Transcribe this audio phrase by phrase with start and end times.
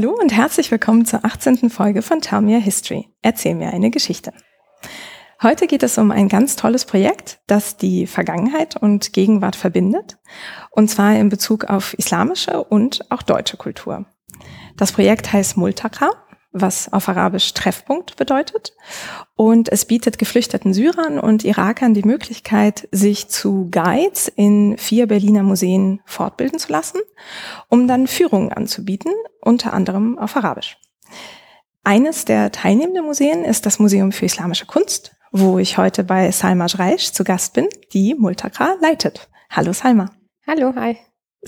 [0.00, 1.70] Hallo und herzlich willkommen zur 18.
[1.70, 3.08] Folge von Tell Me a History.
[3.20, 4.32] Erzähl mir eine Geschichte.
[5.42, 10.18] Heute geht es um ein ganz tolles Projekt, das die Vergangenheit und Gegenwart verbindet,
[10.70, 14.06] und zwar in Bezug auf islamische und auch deutsche Kultur.
[14.76, 16.12] Das Projekt heißt Multaka
[16.60, 18.74] was auf Arabisch Treffpunkt bedeutet.
[19.36, 25.42] Und es bietet geflüchteten Syrern und Irakern die Möglichkeit, sich zu Guides in vier Berliner
[25.42, 27.00] Museen fortbilden zu lassen,
[27.68, 30.78] um dann Führungen anzubieten, unter anderem auf Arabisch.
[31.84, 36.66] Eines der teilnehmenden Museen ist das Museum für Islamische Kunst, wo ich heute bei Salma
[36.66, 39.28] Jreisch zu Gast bin, die Multakra leitet.
[39.50, 40.10] Hallo Salma.
[40.46, 40.98] Hallo, hi.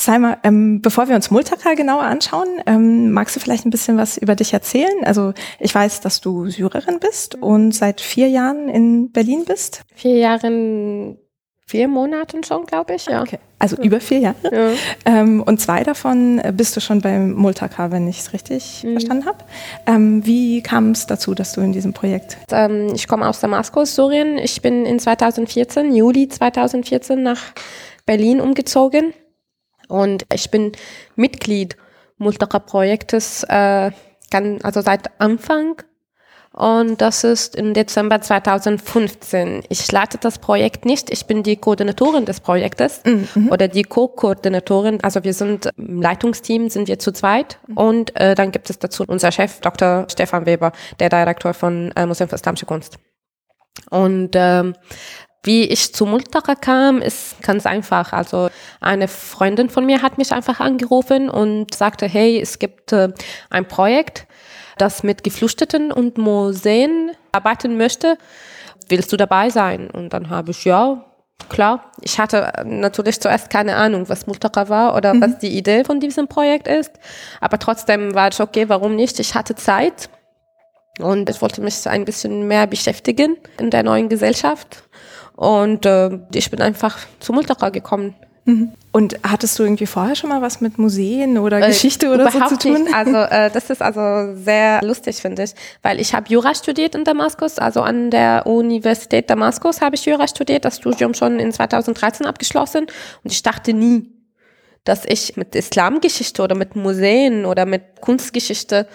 [0.00, 4.16] Salma, ähm, bevor wir uns Multaka genauer anschauen, ähm, magst du vielleicht ein bisschen was
[4.16, 5.04] über dich erzählen?
[5.04, 9.82] Also ich weiß, dass du Syrerin bist und seit vier Jahren in Berlin bist.
[9.94, 11.18] Vier Jahren,
[11.66, 13.20] vier Monaten schon, glaube ich, ja.
[13.20, 13.38] Okay.
[13.58, 13.82] Also ja.
[13.82, 14.36] über vier Jahre.
[14.50, 14.70] Ja.
[15.04, 18.92] Ähm, und zwei davon bist du schon beim Multaka, wenn ich es richtig mhm.
[18.92, 19.44] verstanden habe.
[19.86, 22.38] Ähm, wie kam es dazu, dass du in diesem Projekt?
[22.50, 24.38] Ähm, ich komme aus Damaskus, Syrien.
[24.38, 27.42] Ich bin in 2014, Juli 2014 nach
[28.06, 29.12] Berlin umgezogen
[29.90, 30.72] und ich bin
[31.16, 31.76] Mitglied
[32.18, 33.90] Multaka-Projektes, äh,
[34.62, 35.82] also seit Anfang.
[36.52, 39.62] Und das ist im Dezember 2015.
[39.68, 41.08] Ich leite das Projekt nicht.
[41.10, 43.50] Ich bin die Koordinatorin des Projektes mhm.
[43.50, 44.98] oder die Co-Koordinatorin.
[45.02, 47.58] Also wir sind im Leitungsteam, sind wir zu zweit.
[47.68, 47.76] Mhm.
[47.76, 50.06] Und äh, dann gibt es dazu unser Chef, Dr.
[50.10, 52.98] Stefan Weber, der Direktor von äh, Museum für Islamische Kunst.
[53.88, 54.74] Und ähm,
[55.42, 58.12] wie ich zu Multaka kam, ist ganz einfach.
[58.12, 63.08] Also eine Freundin von mir hat mich einfach angerufen und sagte, hey, es gibt äh,
[63.48, 64.26] ein Projekt,
[64.76, 68.18] das mit Geflüchteten und Museen arbeiten möchte.
[68.88, 69.90] Willst du dabei sein?
[69.90, 71.04] Und dann habe ich, ja,
[71.48, 71.90] klar.
[72.02, 75.22] Ich hatte natürlich zuerst keine Ahnung, was Multaka war oder mhm.
[75.22, 76.92] was die Idee von diesem Projekt ist.
[77.40, 79.18] Aber trotzdem war ich okay, warum nicht?
[79.20, 80.10] Ich hatte Zeit.
[80.98, 84.82] Und ich wollte mich ein bisschen mehr beschäftigen in der neuen Gesellschaft.
[85.40, 88.14] Und äh, ich bin einfach zu Multaka gekommen.
[88.44, 88.72] Mhm.
[88.92, 92.30] Und hattest du irgendwie vorher schon mal was mit Museen oder äh, Geschichte äh, oder
[92.30, 92.84] so zu tun?
[92.84, 92.94] Nicht.
[92.94, 97.04] Also äh, das ist also sehr lustig, finde ich, weil ich habe Jura studiert in
[97.04, 102.26] Damaskus, also an der Universität Damaskus habe ich Jura studiert, das Studium schon in 2013
[102.26, 102.84] abgeschlossen
[103.24, 104.12] und ich dachte nie,
[104.84, 108.86] dass ich mit Islamgeschichte oder mit Museen oder mit Kunstgeschichte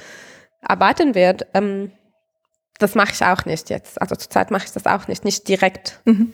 [0.62, 1.48] arbeiten werde.
[1.56, 1.92] Ähm,
[2.80, 4.02] das mache ich auch nicht jetzt.
[4.02, 6.00] Also zurzeit mache ich das auch nicht, nicht direkt.
[6.06, 6.34] Mhm.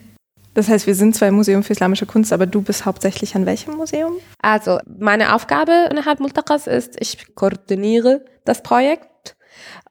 [0.54, 3.46] Das heißt, wir sind zwar im Museum für Islamische Kunst, aber du bist hauptsächlich an
[3.46, 4.18] welchem Museum?
[4.42, 9.34] Also meine Aufgabe innerhalb Multakas ist, ich koordiniere das Projekt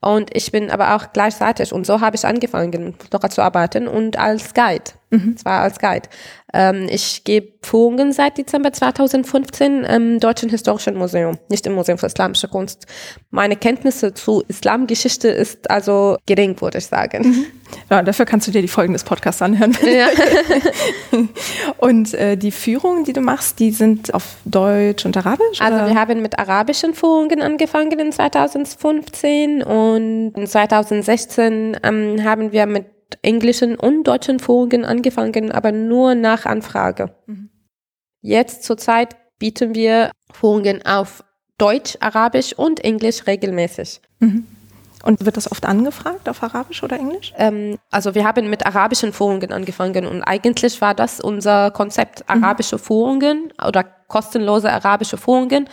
[0.01, 3.88] und ich bin aber auch gleichzeitig, und so habe ich angefangen, mit Multaka zu arbeiten
[3.88, 4.91] und als Guide.
[5.11, 5.38] Mhm.
[5.38, 6.07] Zwar als Guide.
[6.53, 12.07] Ähm, ich gebe Führungen seit Dezember 2015 im Deutschen Historischen Museum, nicht im Museum für
[12.07, 12.88] Islamische Kunst.
[13.29, 17.27] Meine Kenntnisse zu Islamgeschichte ist also gering, würde ich sagen.
[17.27, 17.45] Mhm.
[17.89, 19.77] Ja, dafür kannst du dir die Folgen des Podcasts anhören.
[19.83, 20.07] Ja.
[21.78, 25.59] und äh, die Führungen, die du machst, die sind auf Deutsch und Arabisch?
[25.59, 32.66] Also wir haben mit arabischen Führungen angefangen in 2015 und in 2016 ähm, haben wir
[32.66, 32.85] mit
[33.23, 37.16] englischen und deutschen Führungen angefangen, aber nur nach Anfrage.
[37.25, 37.49] Mhm.
[38.22, 41.23] Jetzt zurzeit bieten wir Führungen auf
[41.57, 44.01] Deutsch, Arabisch und Englisch regelmäßig.
[44.19, 44.47] Mhm.
[45.03, 47.33] Und wird das oft angefragt auf Arabisch oder Englisch?
[47.38, 52.43] Ähm, also wir haben mit arabischen Führungen angefangen und eigentlich war das unser Konzept, mhm.
[52.43, 52.81] arabische mhm.
[52.81, 55.67] Führungen oder kostenlose arabische Führungen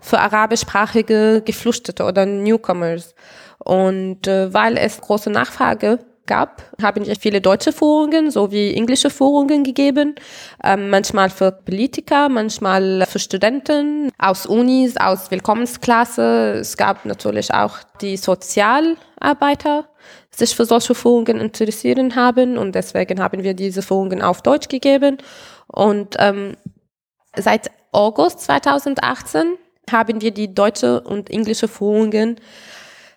[0.00, 3.14] für arabischsprachige Geflüchtete oder Newcomers.
[3.58, 5.98] Und äh, weil es große Nachfrage
[6.30, 10.14] gab, haben wir viele deutsche Führungen sowie englische Führungen gegeben.
[10.62, 16.58] Ähm, manchmal für Politiker, manchmal für Studenten aus Unis, aus Willkommensklasse.
[16.60, 19.88] Es gab natürlich auch die Sozialarbeiter,
[20.32, 24.68] die sich für solche Führungen interessieren haben und deswegen haben wir diese Führungen auf Deutsch
[24.68, 25.18] gegeben.
[25.66, 26.56] Und ähm,
[27.36, 29.56] seit August 2018
[29.90, 32.36] haben wir die deutsche und englische Führungen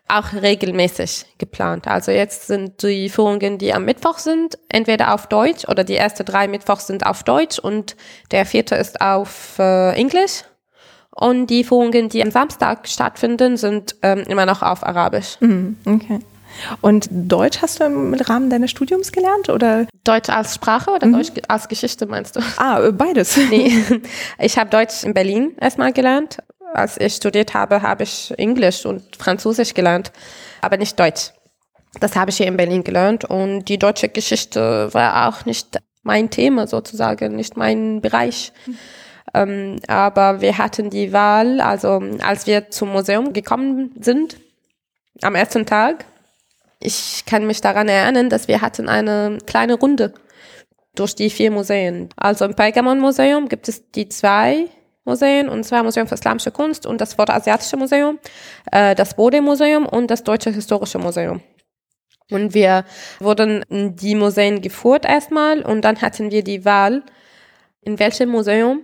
[0.08, 1.88] auch regelmäßig geplant.
[1.88, 6.26] Also jetzt sind die Führungen, die am Mittwoch sind, entweder auf Deutsch oder die ersten
[6.26, 7.96] drei Mittwochs sind auf Deutsch und
[8.32, 10.44] der vierte ist auf äh, Englisch.
[11.16, 15.38] Und die Führungen, die am Samstag stattfinden, sind ähm, immer noch auf Arabisch.
[15.42, 16.20] Mhm, okay.
[16.82, 19.88] Und Deutsch hast du im Rahmen deines Studiums gelernt oder?
[20.04, 21.14] Deutsch als Sprache oder mhm.
[21.14, 22.42] Deutsch als Geschichte meinst du?
[22.58, 23.38] Ah, beides.
[23.50, 23.74] Nee,
[24.40, 26.38] ich habe Deutsch in Berlin erstmal gelernt
[26.74, 30.12] als ich studiert habe, habe ich Englisch und Französisch gelernt,
[30.62, 31.32] aber nicht Deutsch.
[32.00, 36.30] Das habe ich hier in Berlin gelernt und die deutsche Geschichte war auch nicht mein
[36.30, 38.52] Thema sozusagen, nicht mein Bereich.
[39.34, 44.38] Ähm, aber wir hatten die Wahl, also als wir zum Museum gekommen sind,
[45.22, 46.06] am ersten Tag,
[46.80, 50.14] ich kann mich daran erinnern, dass wir hatten eine kleine Runde
[50.96, 52.10] durch die vier Museen.
[52.16, 54.68] Also im Pergamon-Museum gibt es die zwei
[55.06, 58.20] Museen, und zwar Museum für Islamische Kunst und das Vorderasiatische Museum,
[58.72, 61.42] äh, das Bode-Museum und das Deutsche Historische Museum.
[62.32, 62.86] Und wir
[63.20, 67.04] wurden in die Museen geführt erstmal und dann hatten wir die Wahl,
[67.82, 68.82] in welchem Museum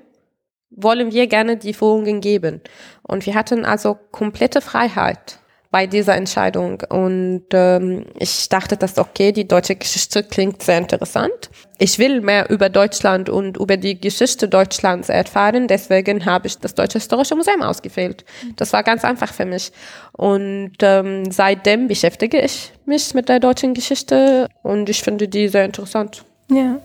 [0.69, 2.61] wollen wir gerne die Führungen geben.
[3.01, 5.39] Und wir hatten also komplette Freiheit
[5.71, 6.81] bei dieser Entscheidung.
[6.89, 11.49] Und ähm, ich dachte, dass okay, die deutsche Geschichte klingt sehr interessant.
[11.77, 15.67] Ich will mehr über Deutschland und über die Geschichte Deutschlands erfahren.
[15.67, 18.25] Deswegen habe ich das Deutsche Historische Museum ausgewählt.
[18.55, 19.71] Das war ganz einfach für mich.
[20.13, 25.65] Und ähm, seitdem beschäftige ich mich mit der deutschen Geschichte und ich finde die sehr
[25.65, 26.25] interessant.
[26.49, 26.79] Ja.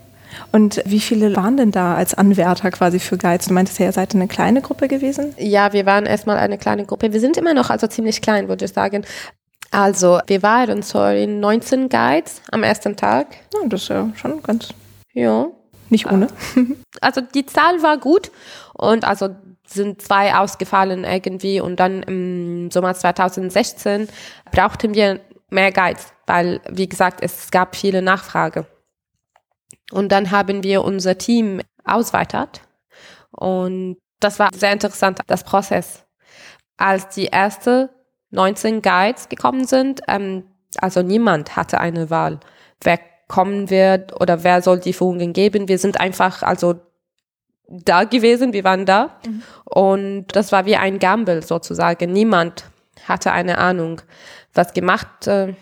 [0.53, 3.47] Und wie viele waren denn da als Anwärter quasi für Guides?
[3.47, 5.35] Du meintest ja, ihr seid eine kleine Gruppe gewesen?
[5.39, 7.13] Ja, wir waren erstmal eine kleine Gruppe.
[7.13, 9.05] Wir sind immer noch also ziemlich klein, würde ich sagen.
[9.71, 13.27] Also, wir waren so in 19 Guides am ersten Tag.
[13.53, 14.69] Ja, das ist ja schon ganz.
[15.13, 15.47] Ja.
[15.91, 16.29] Nicht ohne.
[17.01, 18.31] Also, die Zahl war gut
[18.73, 19.31] und also
[19.67, 24.09] sind zwei ausgefallen irgendwie und dann im Sommer 2016
[24.53, 25.21] brauchten wir
[25.51, 28.67] mehr Guides, weil, wie gesagt, es gab viele Nachfrage.
[29.94, 32.62] Und dann haben wir unser Team ausweitet.
[33.31, 36.05] Und das war sehr interessant, das Prozess.
[36.76, 37.88] Als die ersten
[38.31, 40.44] 19 Guides gekommen sind, ähm,
[40.79, 42.41] also niemand hatte eine Wahl.
[42.82, 42.99] Wer
[43.29, 45.69] kommen wird oder wer soll die Führungen geben?
[45.69, 46.75] Wir sind einfach also
[47.69, 49.17] da gewesen, wir waren da.
[49.25, 49.43] Mhm.
[49.64, 52.12] Und das war wie ein Gamble sozusagen.
[52.12, 52.64] Niemand
[53.06, 54.02] hatte eine Ahnung,
[54.55, 55.55] was gemacht äh,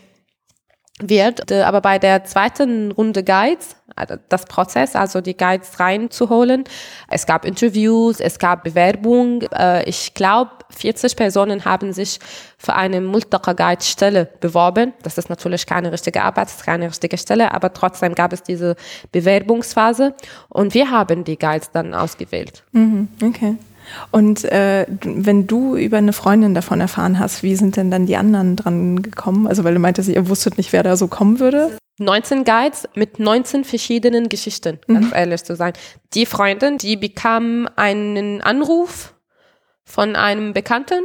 [1.01, 1.51] wird.
[1.51, 6.65] Äh, aber bei der zweiten Runde Guides, also das Prozess, also die Guides reinzuholen,
[7.09, 9.43] es gab Interviews, es gab Bewerbung.
[9.53, 12.19] Äh, ich glaube, 40 Personen haben sich
[12.59, 14.93] für eine Multiqa-Guide-Stelle beworben.
[15.03, 18.43] Das ist natürlich keine richtige Arbeit, das ist keine richtige Stelle, aber trotzdem gab es
[18.43, 18.77] diese
[19.11, 20.15] Bewerbungsphase
[20.49, 22.63] und wir haben die Guides dann ausgewählt.
[22.73, 23.57] Mhm, okay.
[24.11, 28.17] Und äh, wenn du über eine Freundin davon erfahren hast, wie sind denn dann die
[28.17, 29.47] anderen dran gekommen?
[29.47, 31.77] Also weil du meintest, ihr wusstet nicht, wer da so kommen würde.
[31.99, 35.13] 19 Guides mit 19 verschiedenen Geschichten, ganz mhm.
[35.15, 35.73] ehrlich zu sein.
[36.15, 39.15] Die Freundin, die bekam einen Anruf
[39.85, 41.05] von einem Bekannten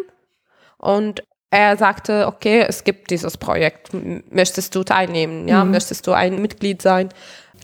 [0.78, 3.92] und er sagte, okay, es gibt dieses Projekt,
[4.32, 5.72] möchtest du teilnehmen, ja, mhm.
[5.72, 7.10] möchtest du ein Mitglied sein?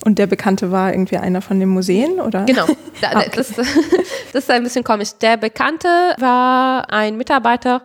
[0.06, 2.46] Und der Bekannte war irgendwie einer von den Museen, oder?
[2.46, 2.66] Genau.
[3.02, 3.32] Da, okay.
[3.36, 5.10] das, das ist ein bisschen komisch.
[5.22, 7.82] Der Bekannte war ein Mitarbeiter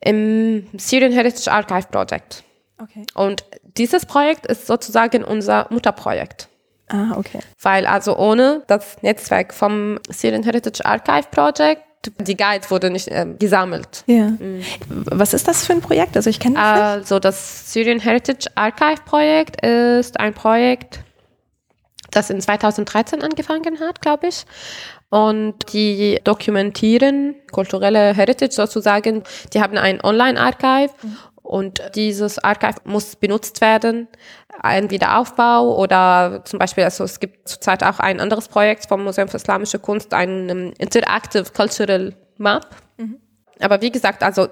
[0.00, 2.44] im Syrian Heritage Archive Project.
[2.80, 3.04] Okay.
[3.14, 3.44] Und
[3.76, 6.48] dieses Projekt ist sozusagen unser Mutterprojekt.
[6.88, 7.40] Ah, okay.
[7.60, 13.26] Weil also ohne das Netzwerk vom Syrian Heritage Archive Project die Guides wurde nicht äh,
[13.38, 14.04] gesammelt.
[14.06, 14.28] Ja.
[14.28, 14.62] Mhm.
[14.88, 16.16] Was ist das für ein Projekt?
[16.16, 16.82] Also ich kenne das nicht.
[16.82, 21.00] Also das Syrian Heritage Archive Projekt ist ein Projekt,
[22.10, 24.44] das in 2013 angefangen hat, glaube ich.
[25.10, 29.24] Und die dokumentieren kulturelle Heritage sozusagen.
[29.52, 31.16] Die haben ein Online-Archive mhm.
[31.50, 34.06] Und dieses Archive muss benutzt werden
[34.62, 39.28] ein Wiederaufbau oder zum Beispiel, also es gibt zurzeit auch ein anderes Projekt vom Museum
[39.28, 42.66] für Islamische Kunst, ein um, ähm, Interactive Cultural Map.
[42.98, 43.16] Mhm.
[43.60, 44.48] Aber wie gesagt, also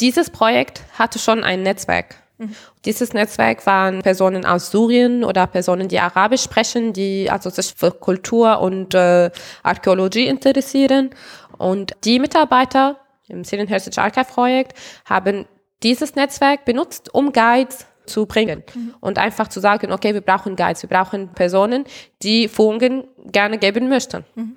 [0.00, 2.16] dieses Projekt hatte schon ein Netzwerk.
[2.38, 2.54] Mhm.
[2.84, 7.92] Dieses Netzwerk waren Personen aus Syrien oder Personen, die Arabisch sprechen, die also sich für
[7.92, 9.30] Kultur und äh,
[9.62, 11.10] Archäologie interessieren.
[11.56, 15.46] Und die Mitarbeiter im Syrian Heritage Archive Projekt haben
[15.82, 18.94] dieses Netzwerk benutzt, um Guides zu bringen mhm.
[19.00, 21.84] und einfach zu sagen, okay, wir brauchen Guides, wir brauchen Personen,
[22.22, 24.24] die Führungen gerne geben möchten.
[24.34, 24.56] Mhm.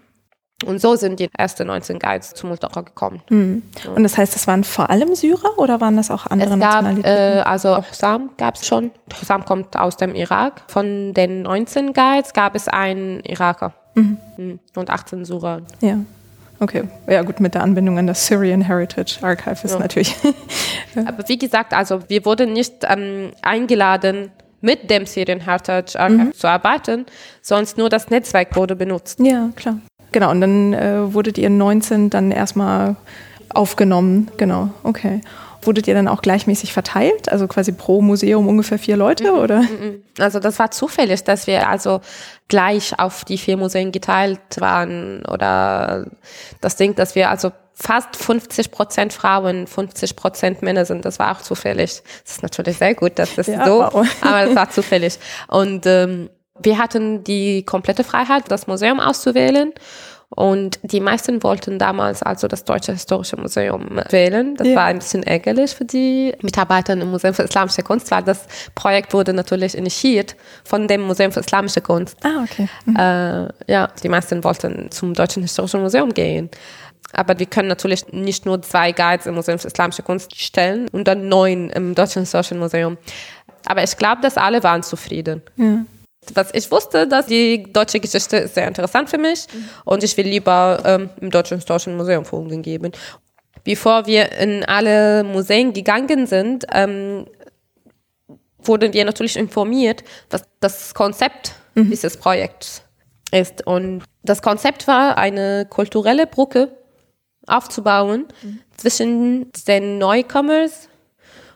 [0.66, 3.22] Und so sind die ersten 19 Guides zum Multara gekommen.
[3.30, 3.62] Mhm.
[3.94, 6.84] Und das heißt, das waren vor allem Syrer oder waren das auch andere es gab,
[6.84, 7.38] Nationalitäten?
[7.38, 8.92] Äh, also Hossam gab es schon.
[9.20, 10.64] Hossam kommt aus dem Irak.
[10.68, 14.18] Von den 19 Guides gab es einen Iraker mhm.
[14.38, 14.60] mhm.
[14.76, 15.62] und 18 Syrer.
[15.82, 16.00] Ja.
[16.60, 19.80] Okay, ja gut, mit der Anbindung an das Syrian Heritage Archive ist ja.
[19.80, 20.16] natürlich.
[20.96, 24.32] Aber wie gesagt, also wir wurden nicht ähm, eingeladen,
[24.62, 26.34] mit dem Syrian Heritage Archive mhm.
[26.34, 27.06] zu arbeiten,
[27.42, 29.20] sonst nur das Netzwerk wurde benutzt.
[29.20, 29.80] Ja, klar.
[30.12, 32.96] Genau, und dann äh, wurdet ihr 19 dann erstmal
[33.50, 34.32] aufgenommen.
[34.38, 35.22] Genau, okay.
[35.66, 37.32] Wurdet ihr dann auch gleichmäßig verteilt?
[37.32, 39.40] Also quasi pro Museum ungefähr vier Leute, mhm.
[39.40, 39.62] oder?
[39.62, 40.04] Mhm.
[40.20, 42.02] Also das war zufällig, dass wir also
[42.48, 46.08] gleich auf die vier Museen geteilt waren oder
[46.62, 51.04] das Ding, dass wir also fast 50 Prozent Frauen, 50 Prozent Männer sind.
[51.06, 52.02] Das war auch zufällig.
[52.24, 54.08] Das ist natürlich sehr gut, dass das ja, so, wow.
[54.22, 55.20] aber es war zufällig.
[55.48, 56.30] Und ähm,
[56.60, 59.74] wir hatten die komplette Freiheit, das Museum auszuwählen.
[60.36, 64.56] Und die meisten wollten damals also das Deutsche Historische Museum wählen.
[64.56, 64.76] Das Ja.
[64.76, 69.14] war ein bisschen ärgerlich für die Mitarbeiter im Museum für Islamische Kunst, weil das Projekt
[69.14, 72.18] wurde natürlich initiiert von dem Museum für Islamische Kunst.
[72.24, 72.68] Ah, okay.
[72.98, 76.50] Äh, ja, die meisten wollten zum Deutschen Historischen Museum gehen.
[77.14, 81.08] Aber wir können natürlich nicht nur zwei Guides im Museum für Islamische Kunst stellen und
[81.08, 82.98] dann neun im Deutschen Historischen Museum.
[83.66, 85.42] Aber ich glaube, dass alle waren zufrieden.
[85.56, 85.86] Ja.
[86.34, 89.48] Was ich wusste, dass die deutsche Geschichte ist sehr interessant für mich
[89.84, 92.92] und ich will lieber ähm, im Deutschen Historischen Museum Führungen geben.
[93.64, 97.26] Bevor wir in alle Museen gegangen sind, ähm,
[98.58, 102.84] wurden wir natürlich informiert, was das Konzept dieses Projekts
[103.32, 103.66] ist.
[103.66, 106.78] Und das Konzept war, eine kulturelle Brücke
[107.48, 108.28] aufzubauen
[108.78, 110.90] zwischen den Newcomers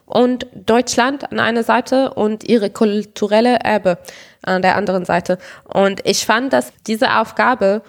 [0.06, 3.98] und Deutschland an einer Seite und ihre kulturelle Erbe
[4.44, 5.38] an der anderen Seite.
[5.64, 7.82] Und ich fand, dass diese Aufgabe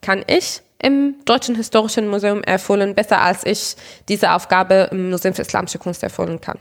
[0.00, 3.76] kann ich im Deutschen Historischen Museum erfüllen, besser als ich
[4.08, 6.58] diese Aufgabe im Museum für Islamische Kunst erfüllen kann.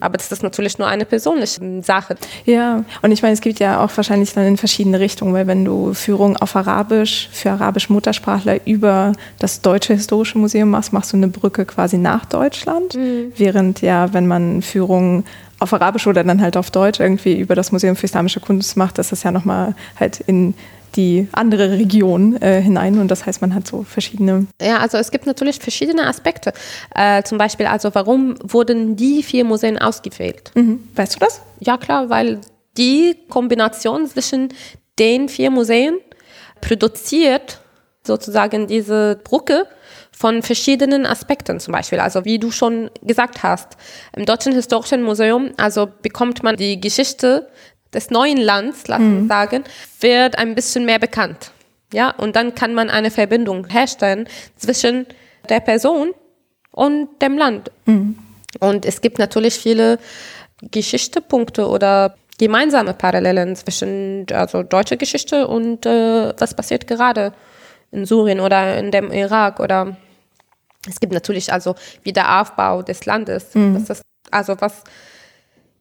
[0.00, 2.16] Aber das ist natürlich nur eine persönliche Sache.
[2.44, 5.64] Ja, und ich meine, es gibt ja auch wahrscheinlich dann in verschiedene Richtungen, weil wenn
[5.64, 11.16] du Führung auf Arabisch für arabisch Muttersprachler über das Deutsche Historische Museum machst, machst du
[11.16, 12.96] eine Brücke quasi nach Deutschland,
[13.36, 15.24] während ja, wenn man Führung
[15.58, 18.98] auf Arabisch oder dann halt auf Deutsch irgendwie über das Museum für Islamische Kunst macht,
[18.98, 20.54] ist das ja nochmal halt in
[20.96, 24.46] die andere Region äh, hinein und das heißt, man hat so verschiedene.
[24.60, 26.52] Ja, also es gibt natürlich verschiedene Aspekte.
[26.94, 30.52] Äh, zum Beispiel, also warum wurden die vier Museen ausgewählt?
[30.54, 30.88] Mhm.
[30.94, 31.40] Weißt du das?
[31.60, 32.40] Ja klar, weil
[32.76, 34.48] die Kombination zwischen
[34.98, 35.98] den vier Museen
[36.60, 37.60] produziert
[38.06, 39.66] sozusagen diese Brücke
[40.12, 41.98] von verschiedenen Aspekten zum Beispiel.
[41.98, 43.76] Also wie du schon gesagt hast,
[44.16, 47.48] im Deutschen Historischen Museum, also bekommt man die Geschichte
[47.94, 49.64] des neuen Lands, lass uns sagen,
[50.00, 51.52] wird ein bisschen mehr bekannt.
[51.92, 55.06] Ja, und dann kann man eine Verbindung herstellen zwischen
[55.48, 56.12] der Person
[56.72, 57.70] und dem Land.
[58.60, 59.98] Und es gibt natürlich viele
[60.60, 67.32] Geschichtepunkte oder gemeinsame Parallelen zwischen also deutscher Geschichte und äh, was passiert gerade
[67.92, 69.96] in Syrien oder in dem Irak oder
[70.88, 73.50] es gibt natürlich also Wiederaufbau des Landes.
[73.74, 74.82] Das ist also was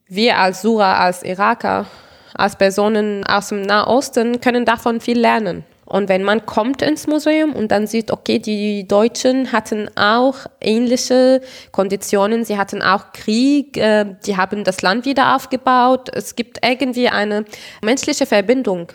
[0.08, 1.88] wir als Sura, als Iraker,
[2.36, 5.63] als Personen aus dem Nahosten können davon viel lernen.
[5.86, 11.42] Und wenn man kommt ins Museum und dann sieht, okay, die Deutschen hatten auch ähnliche
[11.72, 16.10] Konditionen, sie hatten auch Krieg, äh, die haben das Land wieder aufgebaut.
[16.13, 17.46] Es gibt irgendwie eine
[17.84, 18.88] menschliche Verbindung.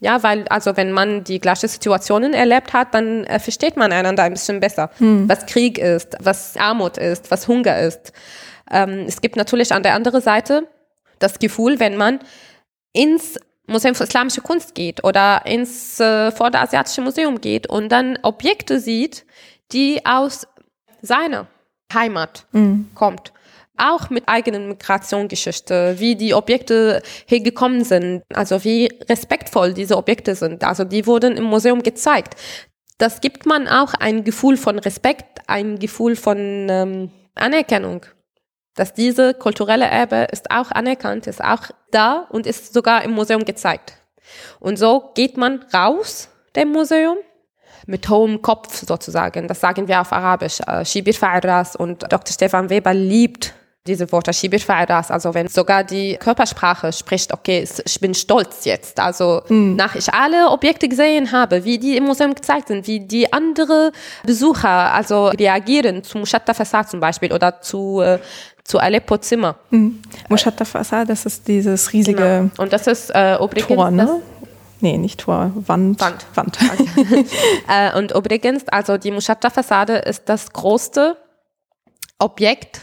[0.00, 4.24] Ja, weil, also wenn man die gleichen Situationen erlebt hat, dann äh, versteht man einander
[4.24, 8.12] ein bisschen besser, was Krieg ist, was Armut ist, was Hunger ist.
[8.70, 10.68] Ähm, es gibt natürlich an der anderen Seite
[11.18, 12.20] das Gefühl, wenn man
[12.96, 18.80] ins Museum für Islamische Kunst geht oder ins äh, Vorderasiatische Museum geht und dann Objekte
[18.80, 19.26] sieht,
[19.72, 20.46] die aus
[21.02, 21.46] seiner
[21.92, 22.46] Heimat
[22.94, 23.32] kommt.
[23.76, 30.34] Auch mit eigenen Migrationsgeschichte, wie die Objekte hier gekommen sind, also wie respektvoll diese Objekte
[30.34, 30.64] sind.
[30.64, 32.36] Also die wurden im Museum gezeigt.
[32.96, 38.06] Das gibt man auch ein Gefühl von Respekt, ein Gefühl von ähm, Anerkennung
[38.76, 43.44] dass diese kulturelle Erbe ist auch anerkannt, ist auch da und ist sogar im Museum
[43.44, 43.94] gezeigt.
[44.60, 47.16] Und so geht man raus dem Museum
[47.86, 49.48] mit hohem Kopf sozusagen.
[49.48, 50.60] Das sagen wir auf Arabisch.
[50.66, 52.32] Äh, Shibir Fa'ras und Dr.
[52.32, 53.54] Stefan Weber liebt
[53.86, 55.10] diese Worte Shibir Fa'ras.
[55.10, 58.98] Also wenn sogar die Körpersprache spricht, okay, ich bin stolz jetzt.
[58.98, 63.32] Also nach ich alle Objekte gesehen habe, wie die im Museum gezeigt sind, wie die
[63.32, 63.92] andere
[64.24, 68.18] Besucher also reagieren zu Mushatta Fassad zum Beispiel oder zu äh,
[68.66, 69.56] zu Aleppo Zimmer.
[69.70, 70.02] Mhm.
[70.28, 72.62] Mushatta Fassad, das ist dieses riesige Genau.
[72.62, 74.22] Und das ist äh, übrigens Tor, ne?
[74.80, 76.00] Nee, nicht Tor, Wand.
[76.00, 76.26] Wand.
[76.34, 76.58] Wand.
[77.68, 81.16] äh, und übrigens, also die Mushatta-Fassade ist das größte
[82.18, 82.80] Objekt,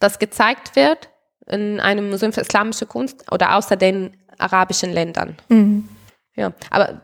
[0.00, 1.10] das gezeigt wird
[1.46, 5.36] in einem Museum für islamische Kunst oder außer den arabischen Ländern.
[6.34, 7.00] Ja, aber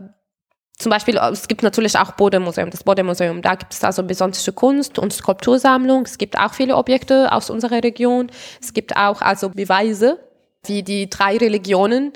[0.78, 3.42] zum Beispiel, es gibt natürlich auch Bode-Museum, das Bode-Museum.
[3.42, 6.04] Da gibt es also besondere Kunst- und Skulptursammlung.
[6.04, 8.30] Es gibt auch viele Objekte aus unserer Region.
[8.62, 10.20] Es gibt auch also Beweise,
[10.66, 12.12] wie die drei Religionen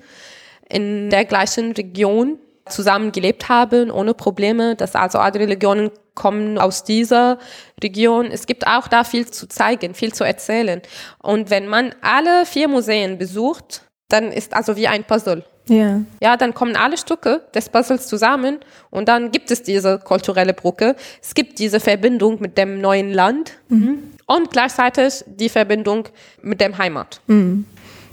[0.68, 6.84] in der gleichen Region zusammen gelebt haben, ohne Probleme, dass also alle Religionen kommen aus
[6.84, 7.38] dieser
[7.82, 8.26] Region.
[8.26, 10.82] Es gibt auch da viel zu zeigen, viel zu erzählen.
[11.18, 15.44] Und wenn man alle vier Museen besucht, dann ist also wie ein Puzzle.
[15.68, 16.00] Ja.
[16.20, 18.58] Ja, dann kommen alle Stücke des Puzzles zusammen
[18.90, 20.96] und dann gibt es diese kulturelle Brücke.
[21.22, 26.08] Es gibt diese Verbindung mit dem neuen Land und gleichzeitig die Verbindung
[26.42, 27.20] mit dem Heimat.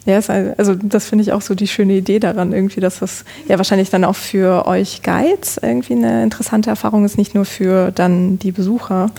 [0.06, 0.20] Ja,
[0.58, 3.90] also das finde ich auch so die schöne Idee daran, irgendwie, dass das ja wahrscheinlich
[3.90, 8.52] dann auch für euch Guides irgendwie eine interessante Erfahrung ist, nicht nur für dann die
[8.52, 9.12] Besucher.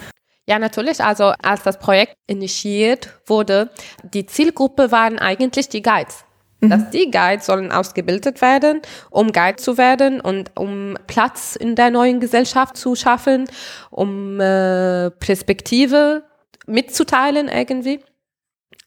[0.47, 1.03] Ja, natürlich.
[1.03, 3.71] Also als das Projekt initiiert wurde,
[4.03, 6.25] die Zielgruppe waren eigentlich die Guides.
[6.61, 6.71] Mhm.
[6.71, 11.90] Dass die Guides sollen ausgebildet werden, um Guide zu werden und um Platz in der
[11.90, 13.47] neuen Gesellschaft zu schaffen,
[13.90, 16.25] um äh, Perspektive
[16.67, 18.00] mitzuteilen irgendwie.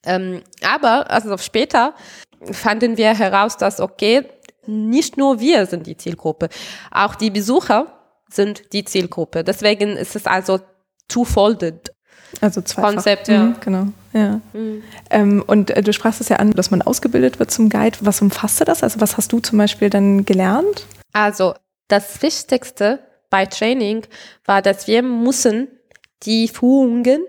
[0.06, 1.94] Ähm, aber also später
[2.51, 4.25] fanden wir heraus, dass okay,
[4.65, 6.50] nicht nur wir sind die Zielgruppe,
[6.92, 8.00] auch die Besucher
[8.30, 9.44] sind die Zielgruppe.
[9.44, 10.60] Deswegen ist es also
[11.08, 11.93] two-folded.
[12.42, 13.44] Also zwei Konzept, ja.
[13.44, 13.88] Mhm, genau.
[14.13, 14.42] Ja.
[14.54, 14.84] Mhm.
[15.10, 17.98] Ähm, und äh, du sprachst es ja an, dass man ausgebildet wird zum Guide.
[18.02, 18.84] Was umfasste das?
[18.84, 20.86] Also was hast du zum Beispiel dann gelernt?
[21.13, 21.54] Also
[21.88, 23.00] das Wichtigste
[23.30, 24.04] bei Training
[24.46, 25.68] war, dass wir müssen
[26.24, 27.25] die Führungen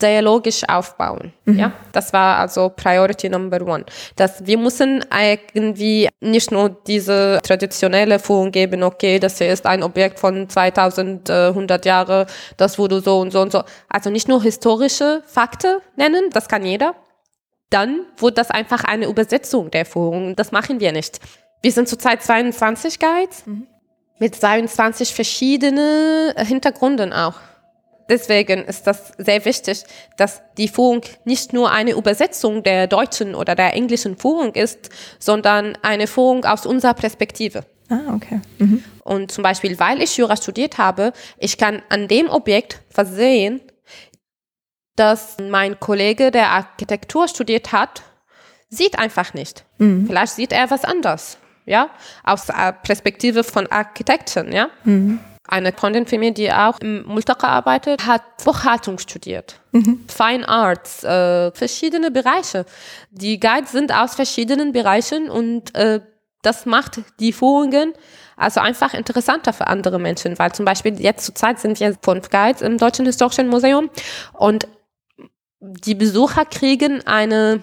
[0.00, 1.32] dialogisch aufbauen.
[1.44, 1.58] Mhm.
[1.58, 3.84] Ja, das war also Priority Number One.
[4.16, 9.82] Dass wir müssen irgendwie nicht nur diese traditionelle Führung geben, okay, das hier ist ein
[9.82, 12.26] Objekt von 2100 Jahre,
[12.56, 13.62] das wurde so und so und so.
[13.88, 16.94] Also nicht nur historische Fakte nennen, das kann jeder.
[17.70, 20.36] Dann wurde das einfach eine Übersetzung der Führung.
[20.36, 21.20] Das machen wir nicht.
[21.60, 23.66] Wir sind zurzeit 22 Guides mhm.
[24.18, 27.34] mit 22 verschiedene Hintergründen auch.
[28.08, 29.84] Deswegen ist das sehr wichtig,
[30.16, 35.76] dass die Führung nicht nur eine Übersetzung der deutschen oder der englischen Führung ist, sondern
[35.82, 37.64] eine Führung aus unserer Perspektive.
[37.90, 38.40] Ah, okay.
[38.58, 38.84] Mhm.
[39.04, 43.60] Und zum Beispiel, weil ich Jura studiert habe, ich kann an dem Objekt versehen,
[44.96, 48.02] dass mein Kollege, der Architektur studiert hat,
[48.68, 49.64] sieht einfach nicht.
[49.78, 50.06] Mhm.
[50.06, 51.90] Vielleicht sieht er was anders, ja,
[52.24, 54.68] aus der Perspektive von Architekten, ja.
[54.84, 55.20] Mhm.
[55.48, 59.60] Eine Freundin von mir, die auch im Multaka arbeitet, hat Buchhaltung studiert.
[59.72, 60.04] Mhm.
[60.06, 62.66] Fine Arts, äh, verschiedene Bereiche.
[63.10, 66.00] Die Guides sind aus verschiedenen Bereichen und äh,
[66.42, 67.94] das macht die Führungen
[68.36, 72.30] also einfach interessanter für andere Menschen, weil zum Beispiel jetzt zur Zeit sind ja fünf
[72.30, 73.90] Guides im Deutschen Historischen Museum
[74.32, 74.68] und
[75.60, 77.60] die Besucher kriegen eine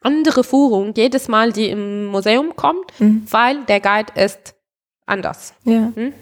[0.00, 3.26] andere Führung jedes Mal, die im Museum kommt, mhm.
[3.30, 4.54] weil der Guide ist
[5.06, 5.54] anders.
[5.64, 5.92] Ja.
[5.94, 6.12] Hm?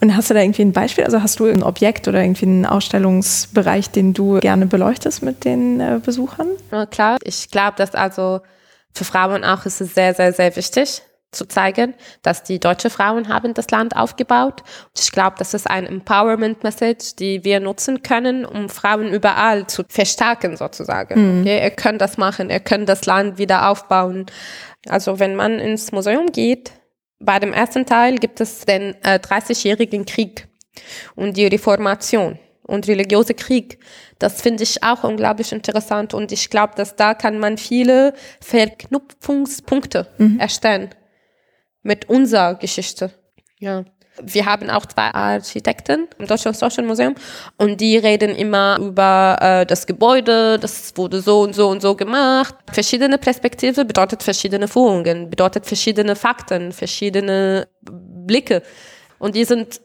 [0.00, 1.04] Und hast du da irgendwie ein Beispiel?
[1.04, 5.80] Also hast du ein Objekt oder irgendwie einen Ausstellungsbereich, den du gerne beleuchtest mit den
[5.80, 6.48] äh, Besuchern?
[6.70, 8.40] Ja, klar, ich glaube, dass also
[8.92, 13.28] für Frauen auch ist es sehr, sehr, sehr wichtig zu zeigen, dass die deutsche Frauen
[13.28, 14.62] haben das Land aufgebaut.
[14.62, 19.84] Und ich glaube, das ist ein Empowerment-Message, die wir nutzen können, um Frauen überall zu
[19.88, 21.40] verstärken sozusagen.
[21.40, 21.40] Mhm.
[21.42, 24.26] Okay, ihr könnt das machen, ihr könnt das Land wieder aufbauen.
[24.88, 26.72] Also wenn man ins Museum geht,
[27.20, 30.48] bei dem ersten Teil gibt es den äh, 30-jährigen Krieg
[31.14, 33.78] und die Reformation und religiöse Krieg.
[34.18, 40.08] Das finde ich auch unglaublich interessant und ich glaube, dass da kann man viele Verknüpfungspunkte
[40.18, 40.38] mhm.
[40.38, 40.90] erstellen
[41.82, 43.10] mit unserer Geschichte.
[43.58, 43.84] Ja.
[44.22, 47.14] Wir haben auch zwei Architekten im Deutschen Historischen Museum
[47.56, 51.94] und die reden immer über äh, das Gebäude, das wurde so und so und so
[51.94, 52.54] gemacht.
[52.72, 58.62] Verschiedene Perspektive bedeutet verschiedene Führungen, bedeutet verschiedene Fakten, verschiedene Blicke.
[59.18, 59.80] Und die sind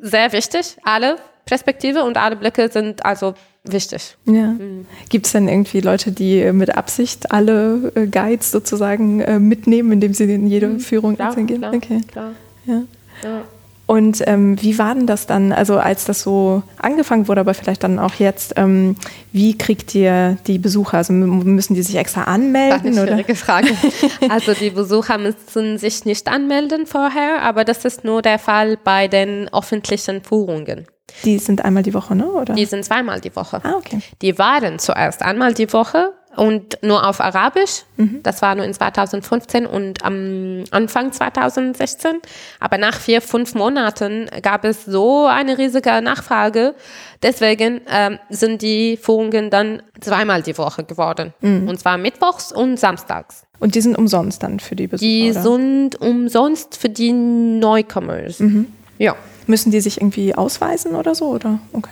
[0.00, 4.16] sehr wichtig, alle Perspektive und alle Blicke sind also wichtig.
[4.26, 4.48] Ja.
[4.48, 4.86] Mhm.
[5.08, 10.12] Gibt es denn irgendwie Leute, die mit Absicht alle äh, Guides sozusagen äh, mitnehmen, indem
[10.14, 10.80] sie in jede mhm.
[10.80, 11.58] Führung klar, gehen?
[11.58, 12.00] Klar, okay.
[12.06, 12.32] klar.
[12.66, 12.82] Ja.
[13.22, 13.42] ja.
[13.86, 17.84] Und ähm, wie war denn das dann, also als das so angefangen wurde, aber vielleicht
[17.84, 18.96] dann auch jetzt, ähm,
[19.32, 20.98] wie kriegt ihr die Besucher?
[20.98, 22.82] Also müssen die sich extra anmelden?
[22.82, 23.34] Das ist eine oder?
[23.36, 23.68] Frage.
[24.28, 29.06] also die Besucher müssen sich nicht anmelden vorher, aber das ist nur der Fall bei
[29.06, 30.86] den öffentlichen Führungen.
[31.24, 32.26] Die sind einmal die Woche, ne?
[32.26, 32.54] Oder?
[32.54, 33.60] Die sind zweimal die Woche.
[33.62, 34.00] Ah, okay.
[34.20, 37.84] Die waren zuerst einmal die Woche und nur auf Arabisch.
[37.96, 38.20] Mhm.
[38.22, 42.20] Das war nur in 2015 und am Anfang 2016.
[42.60, 46.74] Aber nach vier, fünf Monaten gab es so eine riesige Nachfrage.
[47.22, 51.32] Deswegen ähm, sind die Führungen dann zweimal die Woche geworden.
[51.40, 51.68] Mhm.
[51.68, 53.44] Und zwar mittwochs und samstags.
[53.58, 55.08] Und die sind umsonst dann für die Besucher?
[55.08, 55.42] Die oder?
[55.42, 58.40] sind umsonst für die Newcomers.
[58.40, 58.66] Mhm.
[58.98, 59.16] Ja.
[59.46, 61.26] Müssen die sich irgendwie ausweisen oder so?
[61.28, 61.60] Oder?
[61.72, 61.90] Okay.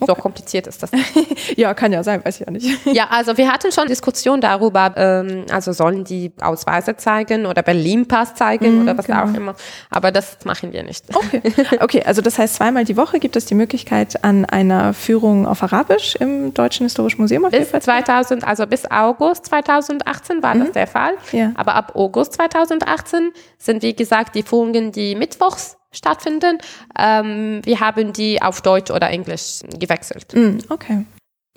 [0.00, 0.12] Okay.
[0.14, 0.90] So kompliziert ist das.
[1.56, 2.86] ja, kann ja sein, weiß ich ja nicht.
[2.92, 8.34] ja, also wir hatten schon Diskussionen darüber, ähm, also sollen die Ausweise zeigen oder Berlin-Pass
[8.34, 9.24] zeigen mm, oder was genau.
[9.24, 9.54] auch immer.
[9.90, 11.04] Aber das machen wir nicht.
[11.14, 11.42] Okay.
[11.80, 15.62] okay, also das heißt, zweimal die Woche gibt es die Möglichkeit an einer Führung auf
[15.62, 17.44] Arabisch im Deutschen Historischen Museum.
[17.44, 20.60] Auf bis 2000, also bis August 2018 war mhm.
[20.60, 21.12] das der Fall.
[21.32, 21.52] Ja.
[21.56, 26.58] Aber ab August 2018 sind, wie gesagt, die Führungen, die mittwochs stattfinden.
[26.98, 30.34] Ähm, wir haben die auf Deutsch oder Englisch gewechselt.
[30.34, 31.04] Mm, okay.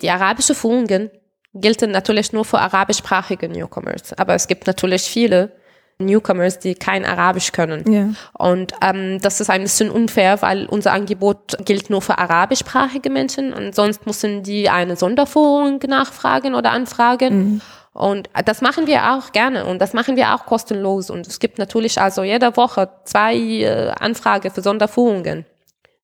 [0.02, 1.10] Die arabischen Führungen
[1.54, 4.12] gelten natürlich nur für arabischsprachige Newcomers.
[4.14, 5.52] Aber es gibt natürlich viele
[5.98, 7.90] Newcomers, die kein Arabisch können.
[7.90, 8.08] Ja.
[8.32, 13.52] Und ähm, das ist ein bisschen unfair, weil unser Angebot gilt nur für arabischsprachige Menschen
[13.52, 17.62] und sonst müssen die eine Sonderführung nachfragen oder anfragen.
[17.94, 21.10] Und das machen wir auch gerne und das machen wir auch kostenlos.
[21.10, 25.46] Und es gibt natürlich also jede Woche zwei äh, Anfragen für Sonderführungen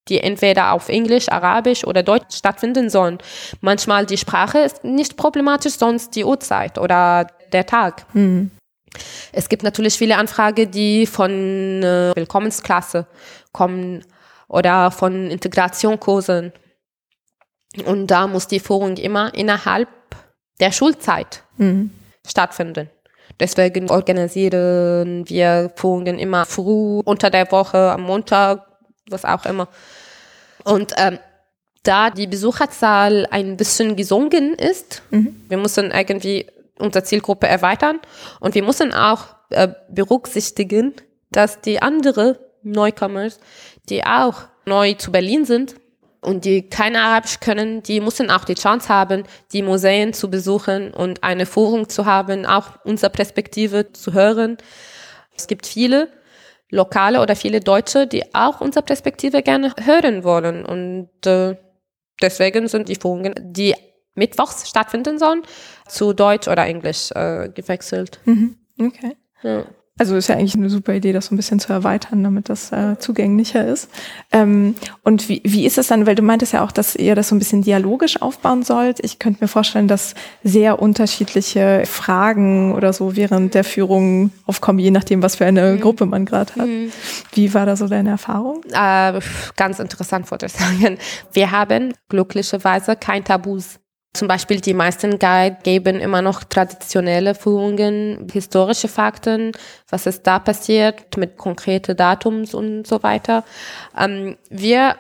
[0.09, 3.19] die entweder auf Englisch, Arabisch oder Deutsch stattfinden sollen.
[3.61, 8.07] Manchmal die Sprache ist nicht problematisch, sonst die Uhrzeit oder der Tag.
[9.33, 13.07] Es gibt natürlich viele Anfragen, die von äh, Willkommensklasse
[13.53, 14.05] kommen
[14.49, 16.53] oder von Integrationkursen.
[17.87, 19.89] Und da muss die Führung immer innerhalb
[20.59, 21.45] der Schulzeit
[22.27, 22.91] stattfinden.
[23.39, 28.67] Deswegen organisieren wir Führungen immer früh, unter der Woche, am Montag,
[29.09, 29.69] was auch immer.
[30.65, 31.19] Und ähm,
[31.83, 35.03] da die Besucherzahl ein bisschen gesunken ist,
[35.49, 36.47] wir müssen irgendwie
[36.79, 38.01] unsere Zielgruppe erweitern
[38.41, 40.95] und wir müssen auch äh, berücksichtigen,
[41.31, 43.41] dass die andere Neukommers,
[43.89, 45.77] die auch neu zu Berlin sind
[46.21, 50.93] und die kein Arabisch können, die müssen auch die Chance haben, die Museen zu besuchen
[50.93, 54.59] und eine Führung zu haben, auch unsere Perspektive zu hören.
[55.35, 56.09] Es gibt viele
[56.71, 60.65] Lokale oder viele Deutsche, die auch unsere Perspektive gerne hören wollen.
[60.65, 61.57] Und äh,
[62.21, 63.75] deswegen sind die Führungen, die
[64.15, 65.43] mittwochs stattfinden sollen,
[65.89, 68.21] zu Deutsch oder Englisch äh, gewechselt.
[68.79, 69.17] Okay.
[69.43, 69.65] Ja.
[69.99, 72.73] Also ist ja eigentlich eine super Idee, das so ein bisschen zu erweitern, damit das
[72.73, 73.91] äh, zugänglicher ist.
[74.33, 77.29] Ähm, und wie, wie ist es dann, weil du meintest ja auch, dass ihr das
[77.29, 79.01] so ein bisschen dialogisch aufbauen sollt.
[79.05, 84.91] Ich könnte mir vorstellen, dass sehr unterschiedliche Fragen oder so während der Führung aufkommen, je
[84.91, 86.69] nachdem, was für eine Gruppe man gerade hat.
[87.33, 88.63] Wie war da so deine Erfahrung?
[88.73, 89.21] Äh,
[89.57, 90.97] ganz interessant, würde ich sagen.
[91.35, 93.79] Wir haben glücklicherweise kein Tabus.
[94.13, 99.53] Zum Beispiel die meisten Guide geben immer noch traditionelle Führungen, historische Fakten,
[99.89, 103.45] was ist da passiert, mit konkrete Datums und so weiter.
[103.97, 104.97] Ähm, wir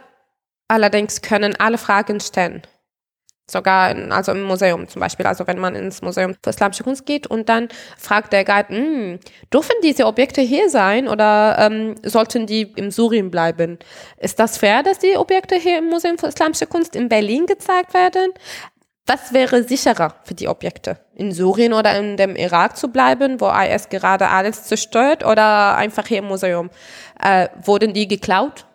[0.68, 2.62] allerdings können alle Fragen stellen.
[3.50, 5.26] Sogar in, also im Museum zum Beispiel.
[5.26, 7.66] Also wenn man ins Museum für Islamische Kunst geht und dann
[7.98, 9.18] fragt der Guide, "Hm,
[9.52, 13.80] dürfen diese Objekte hier sein oder ähm, sollten die im Syrien bleiben?
[14.18, 17.92] Ist das fair, dass die Objekte hier im Museum für Islamische Kunst in Berlin gezeigt
[17.92, 18.30] werden?
[19.10, 20.96] Was wäre sicherer für die Objekte?
[21.16, 26.06] In Syrien oder in dem Irak zu bleiben, wo IS gerade alles zerstört oder einfach
[26.06, 26.70] hier im Museum?
[27.20, 28.66] Äh, wurden die geklaut?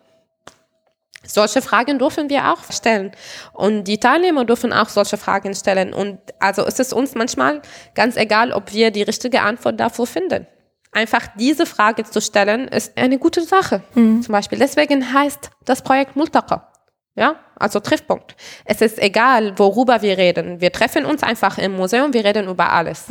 [1.24, 3.12] Solche Fragen dürfen wir auch stellen.
[3.54, 5.94] Und die Teilnehmer dürfen auch solche Fragen stellen.
[5.94, 7.62] Und also ist es uns manchmal
[7.94, 10.46] ganz egal, ob wir die richtige Antwort dafür finden.
[10.92, 13.80] Einfach diese Frage zu stellen, ist eine gute Sache.
[14.22, 14.58] Zum Beispiel.
[14.58, 16.70] Deswegen heißt das Projekt Multaqa.
[17.14, 18.36] Ja, also Treffpunkt.
[18.64, 20.60] Es ist egal, worüber wir reden.
[20.60, 23.04] Wir treffen uns einfach im Museum, wir reden über alles.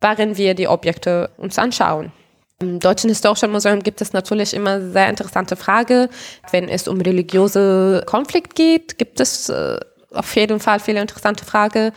[0.00, 2.12] Während wir die Objekte uns anschauen.
[2.60, 6.08] Im Deutschen Historischen Museum gibt es natürlich immer sehr interessante Fragen.
[6.50, 9.78] Wenn es um religiöse Konflikt geht, gibt es äh,
[10.12, 11.92] auf jeden Fall viele interessante Fragen.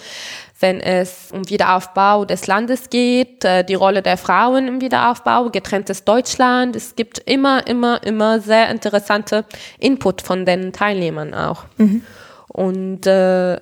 [0.59, 6.03] Wenn es um Wiederaufbau des Landes geht, äh, die Rolle der Frauen im Wiederaufbau, getrenntes
[6.03, 6.75] Deutschland.
[6.75, 9.45] Es gibt immer, immer, immer sehr interessante
[9.79, 11.65] Input von den Teilnehmern auch.
[12.47, 13.59] Und äh,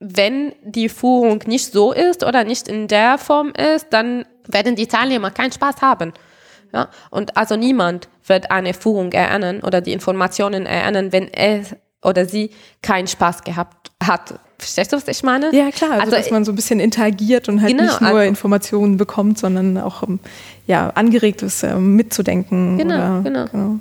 [0.00, 4.88] wenn die Führung nicht so ist oder nicht in der Form ist, dann werden die
[4.88, 6.12] Teilnehmer keinen Spaß haben.
[6.72, 6.88] Ja?
[7.10, 11.62] Und also niemand wird eine Führung erinnern oder die Informationen erinnern, wenn er
[12.02, 12.50] oder sie
[12.82, 14.34] keinen Spaß gehabt hat.
[14.64, 15.54] Verstehst du, was ich meine?
[15.54, 18.20] Ja, klar, also, dass man so ein bisschen interagiert und halt Genau, nicht nur also-
[18.22, 20.02] Informationen bekommt, sondern auch
[20.66, 22.78] ja, angeregt ist, ähm, mitzudenken.
[22.78, 23.78] Genau, oder, genau.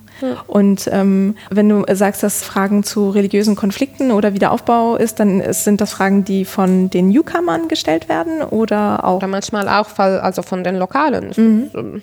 [0.48, 5.64] Und ähm, wenn du sagst, dass Fragen zu religiösen Konflikten oder Wiederaufbau ist, dann ist,
[5.64, 10.42] sind das Fragen, die von den Newcomern gestellt werden oder auch Oder manchmal auch also
[10.42, 12.02] von den Lokalen.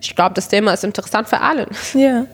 [0.00, 1.66] Ich glaube, das Thema ist interessant für alle.
[1.94, 2.26] Ja.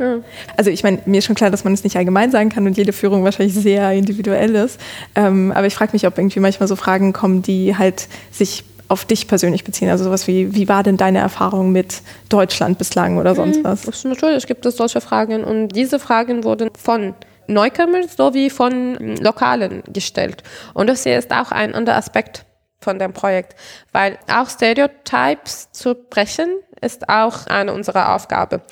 [0.56, 2.76] Also ich meine, mir ist schon klar, dass man es nicht allgemein sagen kann und
[2.76, 4.80] jede Führung wahrscheinlich sehr individuell ist.
[5.14, 9.04] Ähm, aber ich frage mich, ob irgendwie manchmal so Fragen kommen, die halt sich auf
[9.04, 9.88] dich persönlich beziehen.
[9.88, 13.82] Also sowas wie, wie war denn deine Erfahrung mit Deutschland bislang oder sonst was?
[13.82, 17.14] Das, natürlich gibt es solche Fragen und diese Fragen wurden von
[17.48, 20.42] Neukömmern sowie von mm, Lokalen gestellt.
[20.74, 22.44] Und das hier ist auch ein anderer Aspekt
[22.80, 23.56] von dem Projekt,
[23.92, 26.48] weil auch Stereotypes zu brechen
[26.80, 28.62] ist auch eine unserer Aufgabe.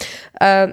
[0.40, 0.72] Äh,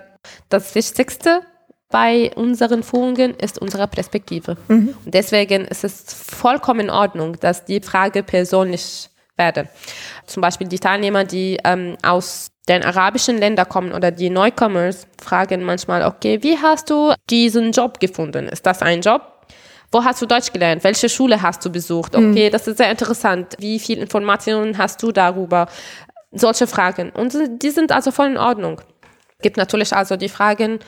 [0.50, 1.42] das Wichtigste
[1.90, 4.58] bei unseren Führungen ist unsere Perspektive.
[5.06, 9.68] Und deswegen ist es vollkommen in Ordnung, dass die Frage persönlich werden.
[10.26, 15.64] Zum Beispiel die Teilnehmer, die ähm, aus den arabischen Ländern kommen oder die Neukommers, fragen
[15.64, 18.48] manchmal, okay, wie hast du diesen Job gefunden?
[18.48, 19.22] Ist das ein Job?
[19.92, 20.84] Wo hast du Deutsch gelernt?
[20.86, 22.16] Welche Schule hast du besucht?
[22.16, 23.56] Okay, das ist sehr interessant.
[23.60, 25.68] Wie viel Informationen hast du darüber?
[26.32, 27.12] Solche Fragen.
[27.12, 28.82] Und die sind also voll in Ordnung.
[29.42, 30.80] Gibt natürlich also die Fragen,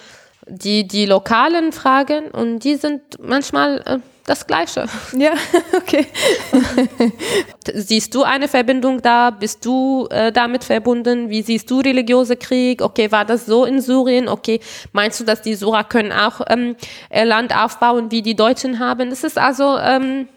[0.47, 4.85] die, die lokalen Fragen und die sind manchmal äh, das Gleiche.
[5.17, 5.33] Ja,
[5.75, 6.05] okay.
[7.73, 9.29] Siehst du eine Verbindung da?
[9.29, 11.29] Bist du äh, damit verbunden?
[11.29, 12.81] Wie siehst du religiöse Krieg?
[12.81, 14.27] Okay, war das so in Syrien?
[14.27, 14.59] Okay,
[14.91, 16.75] meinst du, dass die Syrer können auch ähm,
[17.13, 19.09] ihr Land aufbauen, wie die Deutschen haben?
[19.09, 20.27] Das ist also ähm,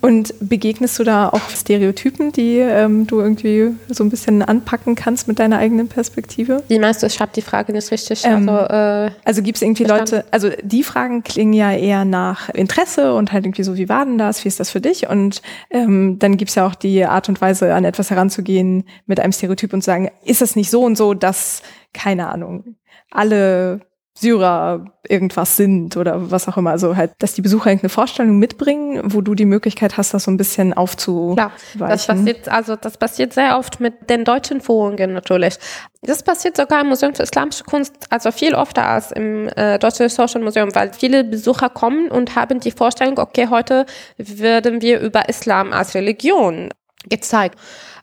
[0.00, 5.28] und begegnest du da auch Stereotypen, die ähm, du irgendwie so ein bisschen anpacken kannst
[5.28, 6.62] mit deiner eigenen Perspektive?
[6.68, 8.24] Wie meinst du, ich habe die Frage nicht richtig.
[8.24, 9.84] Ähm, also äh, also gibt es irgendwie.
[9.84, 14.04] Leute, also die Fragen klingen ja eher nach Interesse und halt irgendwie so, wie war
[14.04, 15.08] denn das, wie ist das für dich?
[15.08, 19.20] Und ähm, dann gibt es ja auch die Art und Weise, an etwas heranzugehen mit
[19.20, 22.76] einem Stereotyp und zu sagen, ist es nicht so und so, dass, keine Ahnung,
[23.10, 23.80] alle
[24.18, 26.70] Syrer irgendwas sind oder was auch immer.
[26.70, 30.30] Also halt, dass die Besucher irgendeine Vorstellung mitbringen, wo du die Möglichkeit hast, das so
[30.30, 31.52] ein bisschen aufzuweichen.
[31.76, 35.58] Klar, das passiert, also das passiert sehr oft mit den deutschen Führungen natürlich.
[36.00, 40.04] Das passiert sogar im Museum für Islamische Kunst, also viel öfter als im äh, Deutschen
[40.04, 43.84] Historischen Museum, weil viele Besucher kommen und haben die Vorstellung, okay, heute
[44.16, 46.70] werden wir über Islam als Religion
[47.08, 47.58] gezeigt.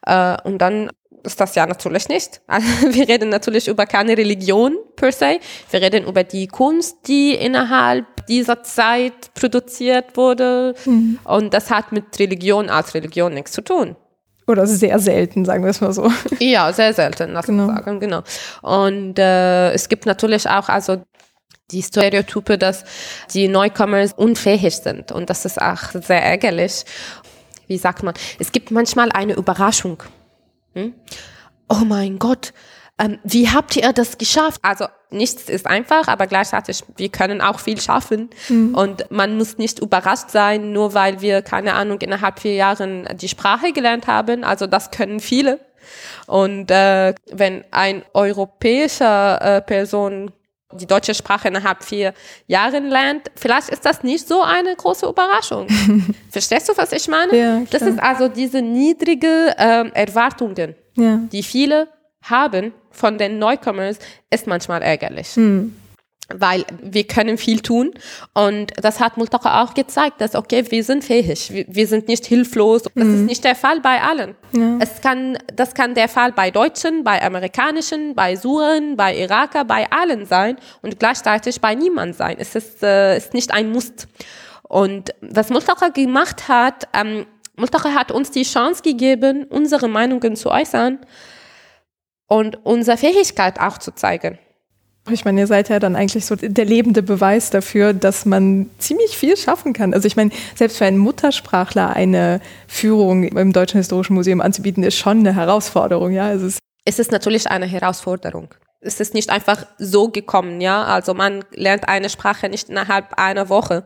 [0.05, 0.89] Äh, und dann
[1.23, 2.41] ist das ja natürlich nicht.
[2.47, 5.39] Also wir reden natürlich über keine Religion per se.
[5.71, 10.75] Wir reden über die Kunst, die innerhalb dieser Zeit produziert wurde.
[10.85, 11.19] Mhm.
[11.23, 13.95] Und das hat mit Religion als Religion nichts zu tun.
[14.47, 16.11] Oder sehr selten, sagen wir es mal so.
[16.39, 17.67] Ja, sehr selten, lass genau.
[17.67, 18.23] sagen, genau.
[18.61, 21.01] Und äh, es gibt natürlich auch also
[21.71, 22.83] die Stereotype, dass
[23.33, 25.11] die Neucommers unfähig sind.
[25.11, 26.83] Und das ist auch sehr ärgerlich.
[27.67, 28.13] Wie sagt man?
[28.39, 30.03] Es gibt manchmal eine Überraschung.
[30.73, 30.93] Hm?
[31.69, 32.53] Oh mein Gott,
[32.99, 34.59] ähm, wie habt ihr das geschafft?
[34.61, 38.29] Also nichts ist einfach, aber gleichzeitig, wir können auch viel schaffen.
[38.49, 38.75] Mhm.
[38.75, 43.29] Und man muss nicht überrascht sein, nur weil wir, keine Ahnung, innerhalb vier Jahren die
[43.29, 44.43] Sprache gelernt haben.
[44.43, 45.59] Also das können viele.
[46.27, 50.31] Und äh, wenn ein europäischer äh, Person
[50.73, 52.13] die deutsche Sprache innerhalb vier
[52.47, 55.67] Jahren lernt, vielleicht ist das nicht so eine große Überraschung.
[56.29, 57.37] Verstehst du, was ich meine?
[57.37, 61.19] Ja, das ist also diese niedrige ähm, Erwartungen, ja.
[61.31, 61.87] die viele
[62.21, 63.97] haben von den Neukommers,
[64.29, 65.35] ist manchmal ärgerlich.
[65.35, 65.75] Mhm
[66.35, 67.91] weil wir können viel tun
[68.33, 72.25] und das hat Multaka auch gezeigt, dass okay, wir sind fähig, wir, wir sind nicht
[72.25, 72.83] hilflos.
[72.83, 73.15] Das mhm.
[73.15, 74.35] ist nicht der Fall bei allen.
[74.51, 74.77] Ja.
[74.79, 79.89] Es kann, das kann der Fall bei Deutschen, bei Amerikanischen, bei Suren, bei Iraker, bei
[79.91, 82.37] allen sein und gleichzeitig bei niemand sein.
[82.39, 84.07] Es ist, äh, ist nicht ein Must.
[84.63, 90.49] Und was Multaka gemacht hat, ähm, Multaka hat uns die Chance gegeben, unsere Meinungen zu
[90.49, 90.99] äußern
[92.27, 94.39] und unsere Fähigkeit auch zu zeigen.
[95.09, 99.17] Ich meine, ihr seid ja dann eigentlich so der lebende Beweis dafür, dass man ziemlich
[99.17, 99.93] viel schaffen kann.
[99.93, 104.95] Also ich meine, selbst für einen Muttersprachler eine Führung im Deutschen Historischen Museum anzubieten, ist
[104.95, 106.27] schon eine Herausforderung, ja.
[106.27, 108.53] Also es, es ist natürlich eine Herausforderung.
[108.79, 110.85] Es ist nicht einfach so gekommen, ja.
[110.85, 113.85] Also man lernt eine Sprache nicht innerhalb einer Woche.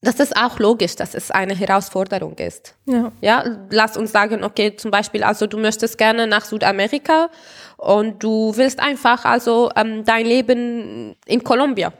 [0.00, 2.74] Das ist auch logisch, dass es eine Herausforderung ist.
[2.86, 3.10] Ja.
[3.20, 7.30] ja, lass uns sagen, okay, zum Beispiel, also du möchtest gerne nach Südamerika
[7.78, 11.92] und du willst einfach also ähm, dein Leben in Kolumbien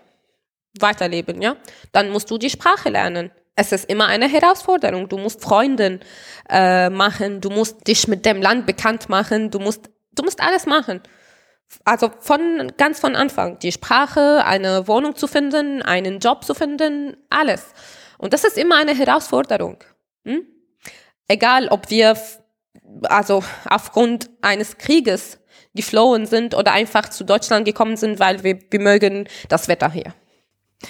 [0.78, 1.56] weiterleben, ja,
[1.92, 3.30] dann musst du die Sprache lernen.
[3.54, 5.08] Es ist immer eine Herausforderung.
[5.08, 6.00] Du musst Freunden
[6.48, 10.66] äh, machen, du musst dich mit dem Land bekannt machen, du musst, du musst alles
[10.66, 11.00] machen.
[11.84, 17.16] Also von ganz von Anfang die Sprache, eine Wohnung zu finden, einen Job zu finden,
[17.30, 17.66] alles.
[18.16, 19.78] Und das ist immer eine Herausforderung.
[20.24, 20.46] Hm?
[21.28, 22.16] Egal, ob wir
[23.04, 25.38] also aufgrund eines Krieges
[25.78, 30.12] geflohen sind oder einfach zu Deutschland gekommen sind, weil wir, wir mögen das Wetter hier.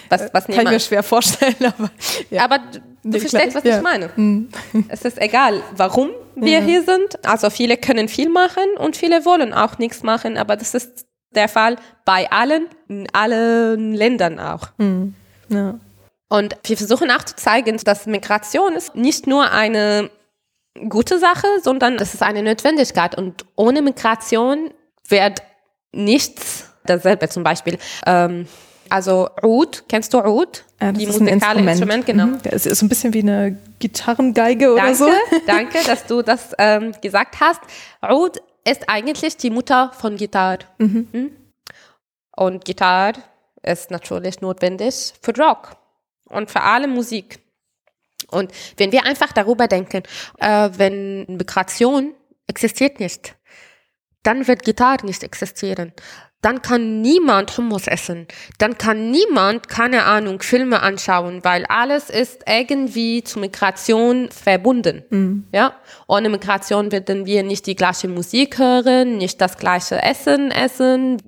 [0.08, 1.90] Was, was Kann ich mir schwer vorstellen, aber.
[2.30, 2.44] Ja.
[2.44, 3.76] Aber du, du verstehst, was ja.
[3.76, 4.10] ich meine.
[4.16, 4.48] Mhm.
[4.88, 6.64] Es ist egal, warum wir ja.
[6.64, 7.24] hier sind.
[7.26, 11.48] Also viele können viel machen und viele wollen auch nichts machen, aber das ist der
[11.48, 14.68] Fall bei allen, in allen Ländern auch.
[14.78, 15.14] Mhm.
[15.48, 15.78] Ja.
[16.30, 20.10] Und wir versuchen auch zu zeigen, dass Migration ist nicht nur eine
[20.88, 23.16] gute Sache, sondern das ist eine Notwendigkeit.
[23.16, 24.70] Und ohne Migration
[25.08, 25.42] wird
[25.92, 27.78] nichts dasselbe zum Beispiel.
[28.06, 28.46] Ähm,
[28.90, 30.64] also Oud, kennst du Oud?
[30.80, 31.68] Ja, das Die ist ein Instrument.
[31.68, 32.26] Instrument genau.
[32.26, 32.38] Mhm.
[32.44, 35.10] Es ist so ein bisschen wie eine Gitarrengeige oder danke, so.
[35.46, 37.60] Danke, dass du das ähm, gesagt hast.
[38.00, 40.60] Oud ist eigentlich die Mutter von Gitarre.
[40.78, 41.08] Mhm.
[41.12, 41.30] Hm?
[42.36, 43.20] Und Gitarre
[43.62, 45.76] ist natürlich notwendig für Rock
[46.28, 47.40] und für alle Musik.
[48.30, 50.02] Und wenn wir einfach darüber denken,
[50.38, 52.14] äh, wenn Migration
[52.46, 53.34] existiert nicht,
[54.28, 55.92] dann wird Gitarre nicht existieren.
[56.40, 58.28] dann kann niemand Hummus essen.
[58.58, 65.02] Dann kann niemand, keine Ahnung, Filme anschauen, weil alles ist irgendwie zu Migration verbunden.
[65.10, 65.48] Mhm.
[65.52, 65.74] Ja,
[66.06, 71.20] ohne Migration werden wir nicht die gleiche Musik hören, nicht das gleiche Essen essen.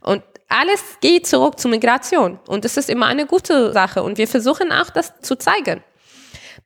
[0.00, 2.38] Und alles geht zurück zur Migration.
[2.48, 4.02] Und das ist immer eine gute Sache.
[4.02, 5.82] Und wir versuchen auch, das zu zeigen.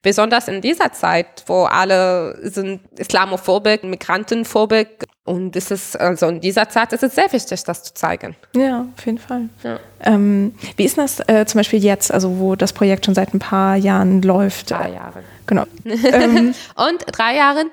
[0.03, 4.89] Besonders in dieser Zeit, wo alle sind islamophobisch, migrantenphobisch.
[5.25, 8.35] Und es ist, also in dieser Zeit ist es sehr wichtig, das zu zeigen.
[8.57, 9.49] Ja, auf jeden Fall.
[9.63, 9.79] Ja.
[10.03, 13.39] Ähm, wie ist das äh, zum Beispiel jetzt, also wo das Projekt schon seit ein
[13.39, 14.73] paar Jahren läuft?
[14.73, 15.23] Drei Jahre.
[15.47, 15.67] Genau.
[15.85, 16.53] ähm.
[16.75, 17.71] Und drei Jahren,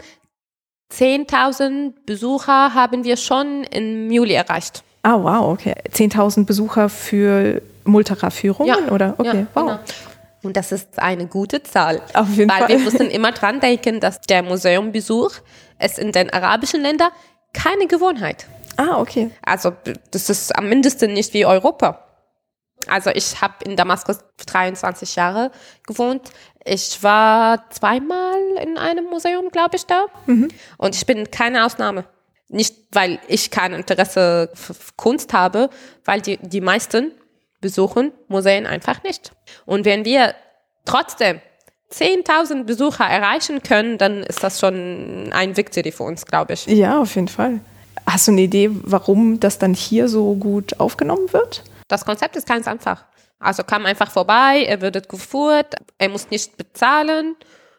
[0.94, 4.84] 10.000 Besucher haben wir schon im Juli erreicht.
[5.02, 5.74] Ah, wow, okay.
[5.92, 8.92] 10.000 Besucher für Multara-Führungen, ja.
[8.92, 9.16] oder?
[9.18, 9.66] Okay, ja, wow.
[9.66, 9.80] Genau.
[10.42, 12.02] Und das ist eine gute Zahl.
[12.14, 12.70] Auf jeden weil Fall.
[12.70, 15.32] wir müssen immer dran denken, dass der Museumbesuch
[15.78, 17.12] es in den arabischen Ländern
[17.54, 18.46] keine Gewohnheit.
[18.78, 19.32] Ah, okay.
[19.42, 19.74] Also
[20.12, 22.06] das ist am mindesten nicht wie Europa.
[22.88, 25.52] Also ich habe in Damaskus 23 Jahre
[25.86, 26.32] gewohnt.
[26.64, 30.06] Ich war zweimal in einem Museum, glaube ich, da.
[30.28, 30.48] Mhm.
[30.78, 32.06] Und ich bin keine Ausnahme.
[32.48, 35.70] Nicht, weil ich kein Interesse für Kunst habe,
[36.06, 37.12] weil die, die meisten
[37.62, 39.32] besuchen Museen einfach nicht.
[39.66, 40.36] Und wenn wir
[40.86, 41.42] trotzdem
[41.92, 46.66] 10.000 Besucher erreichen können, dann ist das schon ein Victory für uns, glaube ich.
[46.68, 47.60] Ja, auf jeden Fall.
[48.06, 51.64] Hast du eine Idee, warum das dann hier so gut aufgenommen wird?
[51.88, 53.06] Das Konzept ist ganz einfach.
[53.40, 57.36] Also kam einfach vorbei, er wird geführt, er muss nicht bezahlen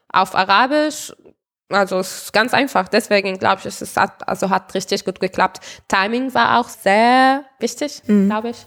[0.08, 1.12] auf Arabisch.
[1.68, 2.88] Also es ist ganz einfach.
[2.88, 5.60] Deswegen glaube ich, es hat, also hat richtig gut geklappt.
[5.86, 8.26] Timing war auch sehr wichtig, mhm.
[8.26, 8.66] glaube ich.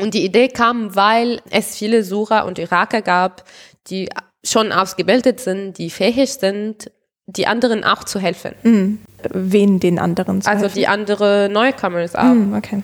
[0.00, 3.44] Und die Idee kam, weil es viele Sucher und Iraker gab,
[3.88, 4.08] die
[4.44, 6.90] schon ausgebildet sind, die fähig sind,
[7.26, 8.54] die anderen auch zu helfen.
[8.62, 9.00] Mhm.
[9.30, 10.74] Wen den anderen zu Also helfen?
[10.78, 12.22] die andere Newcomers auch.
[12.24, 12.82] Mhm, okay.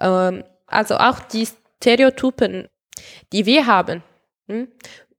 [0.00, 1.46] Ähm, also auch die
[1.82, 2.68] Stereotypen,
[3.32, 4.02] die wir haben,
[4.48, 4.68] hm,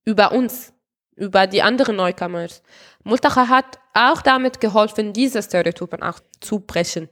[0.05, 0.73] über uns,
[1.15, 2.63] über die anderen Newcomers.
[3.03, 7.09] Multacha hat auch damit geholfen, diese Stereotypen auch zu brechen.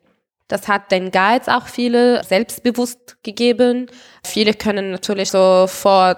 [0.48, 3.88] Das hat den Guides auch viele selbstbewusst gegeben.
[4.26, 6.18] Viele können natürlich so vor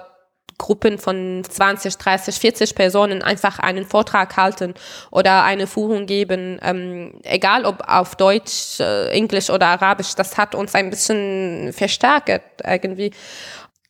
[0.58, 4.74] Gruppen von 20, 30, 40 Personen einfach einen Vortrag halten
[5.10, 10.14] oder eine Führung geben, ähm, egal ob auf Deutsch, äh, Englisch oder Arabisch.
[10.14, 13.12] Das hat uns ein bisschen verstärkt irgendwie.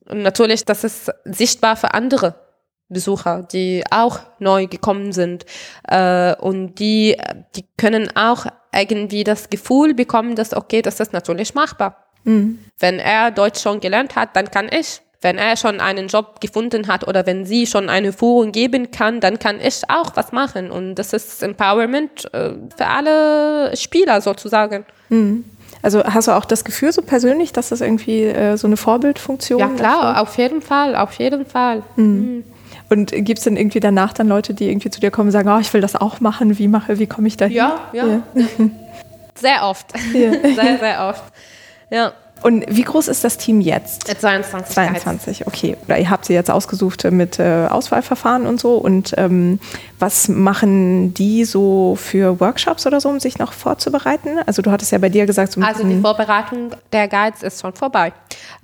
[0.08, 2.34] Und natürlich, das ist sichtbar für andere
[2.88, 5.44] Besucher, die auch neu gekommen sind
[5.88, 7.16] äh, und die,
[7.56, 8.46] die können auch
[8.76, 12.06] irgendwie das Gefühl bekommen, dass okay, das ist natürlich machbar.
[12.24, 12.58] Mhm.
[12.78, 15.00] Wenn er Deutsch schon gelernt hat, dann kann ich.
[15.22, 19.20] Wenn er schon einen Job gefunden hat oder wenn sie schon eine Führung geben kann,
[19.20, 20.70] dann kann ich auch was machen.
[20.70, 24.84] Und das ist Empowerment äh, für alle Spieler sozusagen.
[25.08, 25.44] Mhm.
[25.82, 29.60] Also hast du auch das Gefühl so persönlich, dass das irgendwie äh, so eine Vorbildfunktion
[29.60, 29.68] ist?
[29.68, 30.22] Ja klar, dafür?
[30.22, 31.82] auf jeden Fall, auf jeden Fall.
[31.96, 32.44] Mhm.
[32.88, 35.48] Und gibt es dann irgendwie danach dann Leute, die irgendwie zu dir kommen und sagen,
[35.48, 37.56] oh, ich will das auch machen, wie mache, wie komme ich da hin?
[37.56, 38.06] Ja, ja.
[38.06, 38.22] ja.
[39.34, 39.86] Sehr oft.
[40.14, 40.30] Ja.
[40.54, 41.24] Sehr, sehr oft.
[41.90, 42.12] Ja.
[42.46, 44.06] Und wie groß ist das Team jetzt?
[44.06, 44.72] 22.
[44.72, 45.76] 22, okay.
[45.84, 48.76] Oder ihr habt sie jetzt ausgesucht mit äh, Auswahlverfahren und so.
[48.76, 49.58] Und ähm,
[49.98, 54.38] was machen die so für Workshops oder so, um sich noch vorzubereiten?
[54.46, 55.54] Also du hattest ja bei dir gesagt...
[55.54, 58.12] So also die Vorbereitung der Guides ist schon vorbei.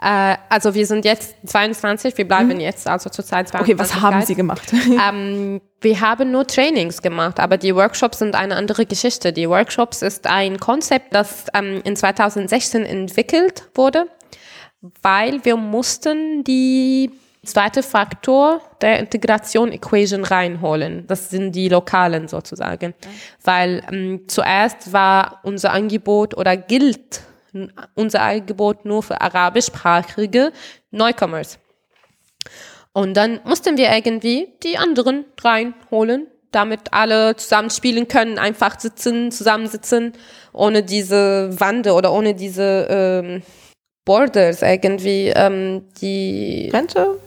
[0.00, 2.60] Äh, also wir sind jetzt 22, wir bleiben hm.
[2.60, 4.28] jetzt also zurzeit 22 Okay, was haben Guides.
[4.28, 4.72] Sie gemacht?
[5.08, 9.32] Ähm, wir haben nur Trainings gemacht, aber die Workshops sind eine andere Geschichte.
[9.32, 14.06] Die Workshops ist ein Konzept, das ähm, in 2016 entwickelt wurde,
[15.02, 17.10] weil wir mussten die
[17.44, 21.06] zweite Faktor der Integration Equation reinholen.
[21.06, 22.94] Das sind die lokalen sozusagen.
[23.00, 23.14] Okay.
[23.42, 27.22] Weil ähm, zuerst war unser Angebot oder gilt
[27.94, 30.52] unser Angebot nur für arabischsprachige
[30.90, 31.58] Newcomers.
[32.92, 39.33] Und dann mussten wir irgendwie die anderen reinholen, damit alle zusammen spielen können, einfach sitzen,
[39.33, 40.12] zusammensitzen,
[40.52, 43.42] ohne diese Wände oder ohne diese ähm,
[44.05, 45.33] Borders irgendwie.
[45.35, 47.18] Ähm, die Grenze?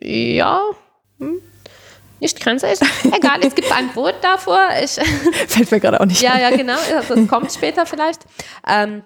[0.00, 0.62] Ja.
[1.18, 1.40] Hm?
[2.20, 2.82] Nicht Grenze ist.
[3.04, 4.68] Egal, es gibt ein Wort davor.
[4.82, 4.92] Ich
[5.48, 6.76] Fällt mir gerade auch nicht Ja, ja, genau.
[6.90, 8.20] Das kommt später vielleicht.
[8.66, 9.02] Ähm,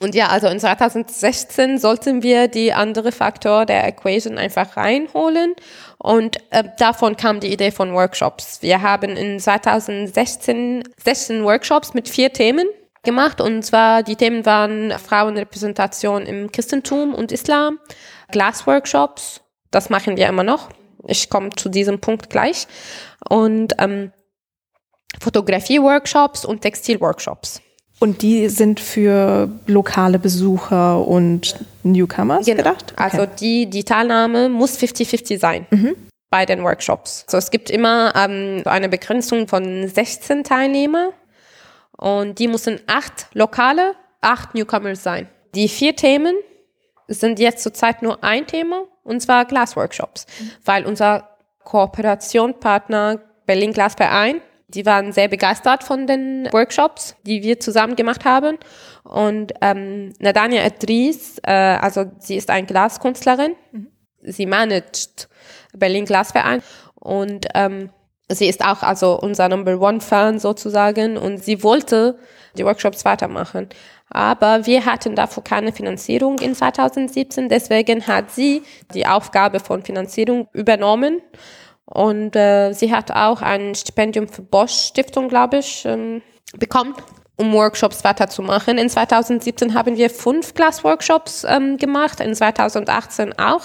[0.00, 5.54] und ja, also in 2016 sollten wir die andere Faktor der Equation einfach reinholen.
[5.98, 8.60] Und äh, davon kam die Idee von Workshops.
[8.60, 12.66] Wir haben in 2016 16 Workshops mit vier Themen
[13.04, 13.40] gemacht.
[13.40, 17.78] Und zwar die Themen waren Frauenrepräsentation im Christentum und Islam,
[18.32, 20.70] Glasworkshops, das machen wir immer noch.
[21.06, 22.66] Ich komme zu diesem Punkt gleich.
[23.28, 24.12] Und ähm,
[25.20, 27.60] Fotografie-Workshops und Textil-Workshops.
[28.04, 32.58] Und die sind für lokale Besucher und Newcomers Genau.
[32.58, 32.92] gedacht?
[32.92, 33.02] Okay.
[33.02, 35.66] Also die, die Teilnahme muss 50-50 sein
[36.28, 37.24] bei den Workshops.
[37.26, 41.14] Also es gibt immer ähm, so eine Begrenzung von 16 Teilnehmer
[41.96, 45.26] und die müssen acht lokale, acht Newcomers sein.
[45.54, 46.34] Die vier Themen
[47.08, 50.26] sind jetzt zurzeit nur ein Thema und zwar Glasworkshops,
[50.62, 51.30] weil unser
[51.62, 54.42] Kooperationspartner Berlin Glasverein
[54.74, 58.58] die waren sehr begeistert von den Workshops, die wir zusammen gemacht haben.
[59.04, 63.54] Und ähm, Nadania Edris, äh, also sie ist eine Glaskünstlerin,
[64.22, 65.28] sie managt
[65.76, 66.62] Berlin Glasverein
[66.94, 67.90] und ähm,
[68.28, 72.18] sie ist auch also unser Number One Fan sozusagen und sie wollte
[72.56, 73.68] die Workshops weitermachen.
[74.10, 78.62] Aber wir hatten dafür keine Finanzierung in 2017, deswegen hat sie
[78.94, 81.20] die Aufgabe von Finanzierung übernommen.
[81.86, 86.22] Und äh, sie hat auch ein Stipendium für Bosch Stiftung, glaube ich, ähm,
[86.56, 86.94] bekommen,
[87.36, 88.78] um Workshops weiterzumachen.
[88.78, 93.62] In 2017 haben wir fünf Glasworkshops ähm, gemacht, in 2018 auch.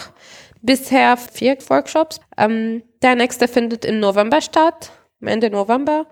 [0.62, 2.20] Bisher vier Workshops.
[2.38, 4.92] Ähm, der nächste findet im November statt,
[5.22, 6.06] Ende November.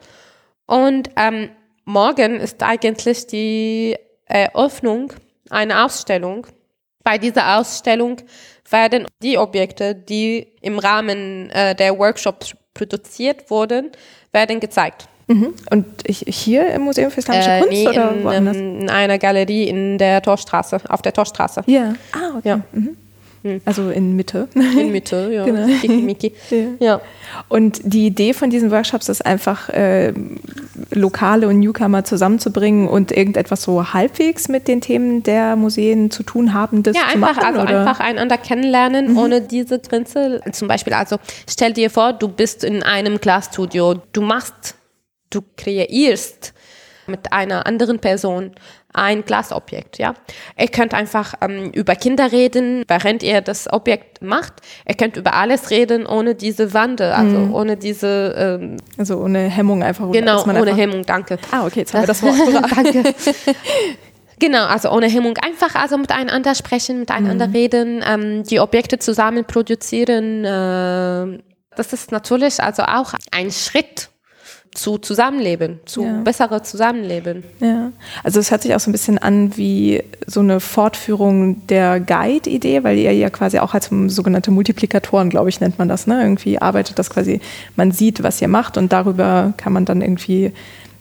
[0.66, 1.50] Und ähm,
[1.84, 5.14] morgen ist eigentlich die Eröffnung
[5.50, 6.48] einer Ausstellung.
[7.04, 8.18] Bei dieser Ausstellung
[8.70, 13.92] werden die Objekte, die im Rahmen äh, der Workshops produziert wurden,
[14.34, 15.08] werden gezeigt.
[15.28, 15.54] Mhm.
[15.72, 18.58] Und hier im Museum für Islamische Äh, Kunst nee, oder in, woanders?
[18.58, 21.64] ähm, in einer Galerie in der Torstraße, auf der Torstraße.
[21.68, 21.94] ja.
[22.14, 22.50] Ah, okay.
[22.50, 22.60] Ja.
[22.72, 22.98] Mhm.
[23.66, 24.48] Also in Mitte.
[24.56, 25.46] In Mitte, ja.
[25.48, 25.68] Genau.
[25.68, 26.34] Schickimicki.
[26.50, 26.68] Ja.
[26.80, 27.02] ja.
[27.50, 30.14] Und die Idee von diesen Workshops ist einfach, äh,
[30.92, 36.54] Lokale und Newcomer zusammenzubringen und irgendetwas so halbwegs mit den Themen der Museen zu tun
[36.54, 37.80] haben, das Ja, zu einfach, machen, also oder?
[37.82, 40.42] einfach einander kennenlernen, ohne diese Grenze.
[40.52, 41.18] Zum Beispiel, also
[41.50, 44.76] stell dir vor, du bist in einem Glasstudio, du machst,
[45.30, 46.54] du kreierst
[47.08, 48.52] mit einer anderen Person
[48.94, 50.16] ein Glasobjekt, ja.
[50.58, 54.54] Ihr könnt einfach ähm, über Kinder reden, während ihr das Objekt macht.
[54.88, 59.84] Ihr könnt über alles reden, ohne diese Wande, also ohne diese, ähm, Also ohne Hemmung
[59.84, 60.12] einfach.
[60.12, 61.38] genau, ohne einfach, Hemmung, danke.
[61.52, 62.36] Ah, okay, jetzt haben wir das Wort.
[62.76, 63.14] Danke.
[64.40, 70.46] Genau, also ohne Hemmung einfach also miteinander sprechen, miteinander reden, ähm, die Objekte zusammen produzieren.
[70.46, 71.42] Äh,
[71.76, 74.10] das ist natürlich also auch ein Schritt
[74.78, 76.22] zu Zusammenleben, zu Ja.
[76.24, 77.44] bessere Zusammenleben.
[77.60, 77.92] Ja,
[78.24, 82.84] also es hört sich auch so ein bisschen an wie so eine Fortführung der Guide-Idee,
[82.84, 86.22] weil ihr ja quasi auch als sogenannte Multiplikatoren, glaube ich, nennt man das, ne?
[86.22, 87.42] Irgendwie arbeitet das quasi,
[87.76, 90.52] man sieht, was ihr macht und darüber kann man dann irgendwie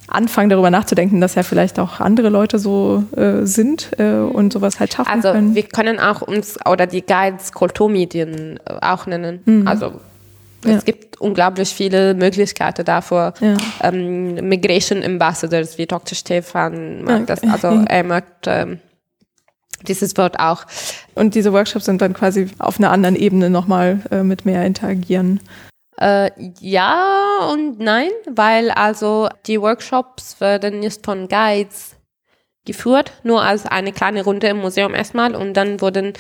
[0.09, 4.79] anfangen, darüber nachzudenken, dass ja vielleicht auch andere Leute so äh, sind äh, und sowas
[4.81, 5.55] halt schaffen Also können.
[5.57, 9.67] wir können auch uns oder die Guides Kulturmedien äh, auch nennen.
[9.67, 9.93] Also
[10.71, 10.77] Ja.
[10.77, 13.35] es gibt unglaublich viele Möglichkeiten dafür.
[13.41, 13.57] Ja.
[13.83, 16.17] Ähm, Migration Ambassadors, wie Dr.
[16.17, 17.43] Stefan mag das.
[17.43, 17.53] Okay.
[17.53, 18.81] Also er mag ähm,
[19.87, 20.65] dieses Wort auch.
[21.15, 25.41] Und diese Workshops sind dann quasi auf einer anderen Ebene nochmal äh, mit mehr interagieren.
[25.99, 31.96] Äh, ja und nein, weil also die Workshops werden nicht von Guides
[32.67, 36.13] geführt, nur als eine kleine Runde im Museum erstmal und dann wurden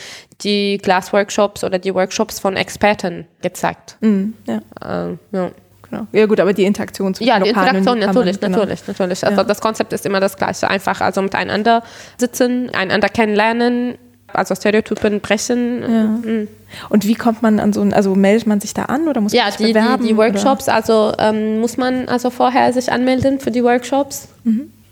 [0.42, 3.96] die Glasworkshops oder die Workshops von Experten gezeigt.
[4.00, 5.50] Mhm, ja, Äh, ja.
[5.90, 6.06] genau.
[6.12, 8.58] Ja gut, aber die Interaktion zwischen ja, die Interaktion Newcomern, natürlich, genau.
[8.58, 9.24] natürlich, natürlich.
[9.26, 9.44] Also Ja.
[9.44, 11.82] das Konzept ist immer das gleiche, einfach also miteinander
[12.16, 13.98] sitzen, einander kennenlernen,
[14.32, 16.20] also Stereotypen brechen.
[16.22, 16.48] Mhm.
[16.90, 19.32] Und wie kommt man an so ein, also meldet man sich da an oder muss
[19.32, 20.04] man Ja, sich die, die, bewerben?
[20.06, 20.24] die oder?
[20.24, 24.28] Workshops, also ähm, muss man also vorher sich anmelden für die Workshops.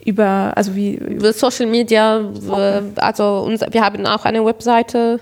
[0.05, 5.19] Über, also wie, Über Social Media, äh, also unser, wir haben auch eine Webseite.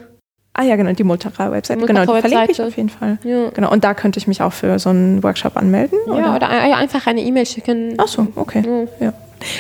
[0.55, 1.81] ah ja, genau, die Multara-Website.
[1.81, 2.69] Die Genau, die verlinke ich Multara-Webseite.
[2.69, 3.19] auf jeden Fall.
[3.25, 3.51] Ja.
[3.51, 5.99] Genau, und da könnte ich mich auch für so einen Workshop anmelden?
[6.09, 7.95] Ja, oder ein- einfach eine E-Mail schicken.
[7.99, 8.89] Ach so, okay.
[9.01, 9.13] Ja.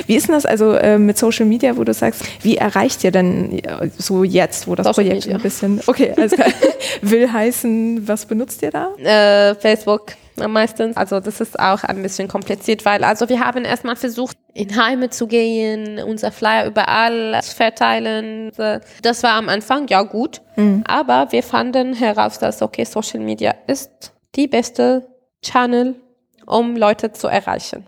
[0.06, 3.10] Wie ist denn das also äh, mit Social Media, wo du sagst, wie erreicht ihr
[3.10, 5.36] denn äh, so jetzt, wo das Social Projekt Media.
[5.38, 6.46] ein bisschen, okay, alles klar.
[7.02, 8.94] will heißen, was benutzt ihr da?
[9.02, 10.12] äh, Facebook
[10.48, 10.96] meistens.
[10.96, 15.10] Also das ist auch ein bisschen kompliziert, weil also wir haben erstmal versucht, in Heime
[15.10, 18.52] zu gehen, unser Flyer überall zu verteilen.
[19.02, 20.42] Das war am Anfang ja gut,
[20.84, 25.08] aber wir fanden heraus, dass okay, Social Media ist die beste
[25.42, 25.96] Channel,
[26.46, 27.86] um Leute zu erreichen.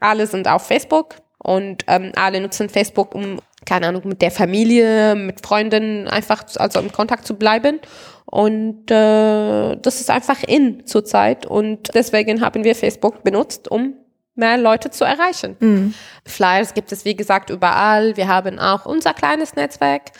[0.00, 5.14] Alle sind auf Facebook und ähm, alle nutzen Facebook, um keine Ahnung, mit der Familie,
[5.14, 7.80] mit Freunden einfach also im Kontakt zu bleiben.
[8.24, 11.46] Und äh, das ist einfach in zurzeit.
[11.46, 13.94] Und deswegen haben wir Facebook benutzt, um
[14.36, 15.56] mehr Leute zu erreichen.
[16.26, 18.16] Flyers gibt es, wie gesagt, überall.
[18.16, 20.12] Wir haben auch unser kleines Netzwerk,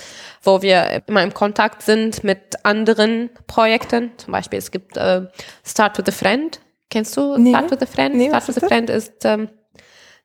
[0.43, 4.13] wo wir immer im Kontakt sind mit anderen Projekten.
[4.17, 5.23] Zum Beispiel, es gibt äh,
[5.65, 6.59] Start with a Friend.
[6.91, 7.51] Kennst du Nee.
[7.51, 8.15] Start with a Friend?
[8.15, 8.67] Nee, Start with a?
[8.67, 9.49] Friend ist, ähm,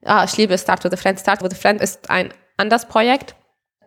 [0.06, 1.20] ah, ich liebe Start with a Friend.
[1.20, 2.30] Start with a Friend ist ein
[2.62, 3.36] an das Projekt.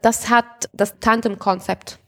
[0.02, 1.98] Das hat das Tandem-Konzept.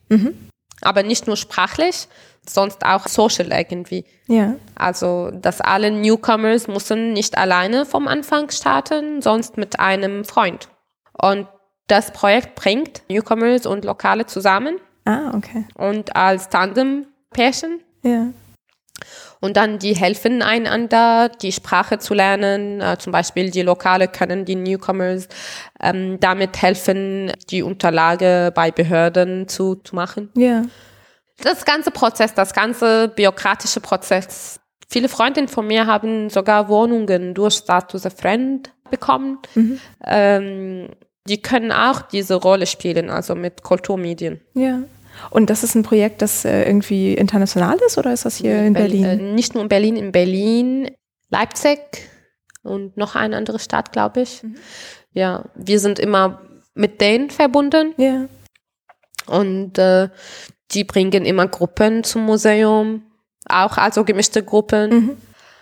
[0.82, 2.08] Aber nicht nur sprachlich,
[2.46, 4.04] sonst auch social irgendwie.
[4.26, 4.56] Ja.
[4.74, 10.68] Also, dass alle Newcomers müssen nicht alleine vom Anfang starten, sonst mit einem Freund.
[11.14, 11.48] Und
[11.88, 15.64] das Projekt bringt Newcomers und Lokale zusammen Ah, okay.
[15.76, 17.80] und als Tandem-Pärchen.
[18.02, 18.26] Ja.
[19.40, 22.80] Und dann die helfen einander, die Sprache zu lernen.
[22.80, 25.28] Äh, zum Beispiel die Lokale können die Newcomers
[25.80, 30.30] ähm, damit helfen, die Unterlage bei Behörden zu, zu machen.
[30.34, 30.62] Ja.
[31.42, 34.58] Das ganze Prozess, das ganze bürokratische Prozess.
[34.88, 39.38] Viele Freundinnen von mir haben sogar Wohnungen durch Status a Friend bekommen.
[40.04, 40.88] Ähm,
[41.28, 44.40] die können auch diese Rolle spielen, also mit Kulturmedien.
[44.54, 44.78] Ja.
[45.30, 48.72] Und das ist ein Projekt, das äh, irgendwie international ist oder ist das hier in
[48.74, 49.20] Berlin- Berlin?
[49.28, 50.90] Äh, nicht nur in Berlin, in Berlin,
[51.30, 51.78] Leipzig
[52.62, 54.42] und noch eine andere Stadt, glaube ich.
[54.42, 54.56] Mhm.
[55.12, 56.42] Ja, wir sind immer
[56.74, 58.26] mit denen verbunden Ja.
[59.26, 60.08] und äh,
[60.72, 63.02] die bringen immer Gruppen zum Museum,
[63.48, 64.90] auch also gemischte Gruppen.
[64.90, 65.16] Mhm.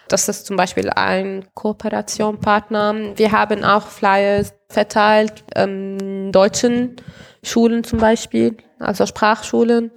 [0.08, 3.16] Das ist zum Beispiel ein Kooperationspartner.
[3.16, 6.96] Wir haben auch Flyers verteilt, ähm, deutschen
[7.42, 9.90] Schulen zum Beispiel, also Sprachschulen.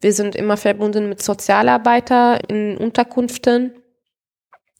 [0.00, 3.72] Wir sind immer verbunden mit Sozialarbeiter in Unterkünften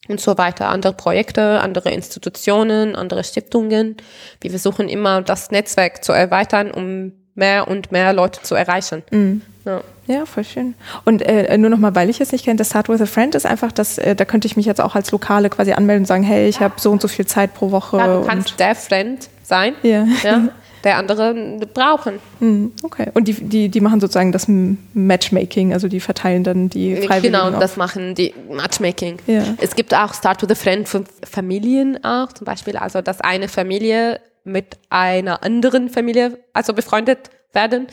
[0.08, 0.68] und so weiter.
[0.68, 3.96] Andere Projekte, andere Institutionen, andere Stiftungen.
[4.40, 9.02] Wir versuchen immer das Netzwerk zu erweitern, um mehr und mehr Leute zu erreichen.
[9.10, 9.42] Mhm.
[9.64, 9.82] Ja.
[10.08, 10.74] Ja, voll schön.
[11.04, 13.44] Und äh, nur nochmal, weil ich es nicht kenne, das Start with a Friend ist
[13.44, 16.22] einfach, dass, äh, da könnte ich mich jetzt auch als Lokale quasi anmelden und sagen,
[16.22, 17.98] hey, ich habe so und so viel Zeit pro Woche.
[17.98, 20.06] Ja, du kannst der Friend sein, ja.
[20.22, 20.48] ja,
[20.84, 22.14] der andere brauchen.
[22.40, 23.10] Mhm, Okay.
[23.14, 24.46] Und die, die, die machen sozusagen das
[24.94, 27.34] Matchmaking, also die verteilen dann die Freiwilligen.
[27.34, 27.58] Genau, auf.
[27.58, 29.18] das machen die Matchmaking.
[29.26, 29.42] Ja.
[29.60, 33.48] Es gibt auch Start with a Friend für Familien auch, zum Beispiel, also dass eine
[33.48, 37.86] Familie mit einer anderen Familie, also befreundet werden.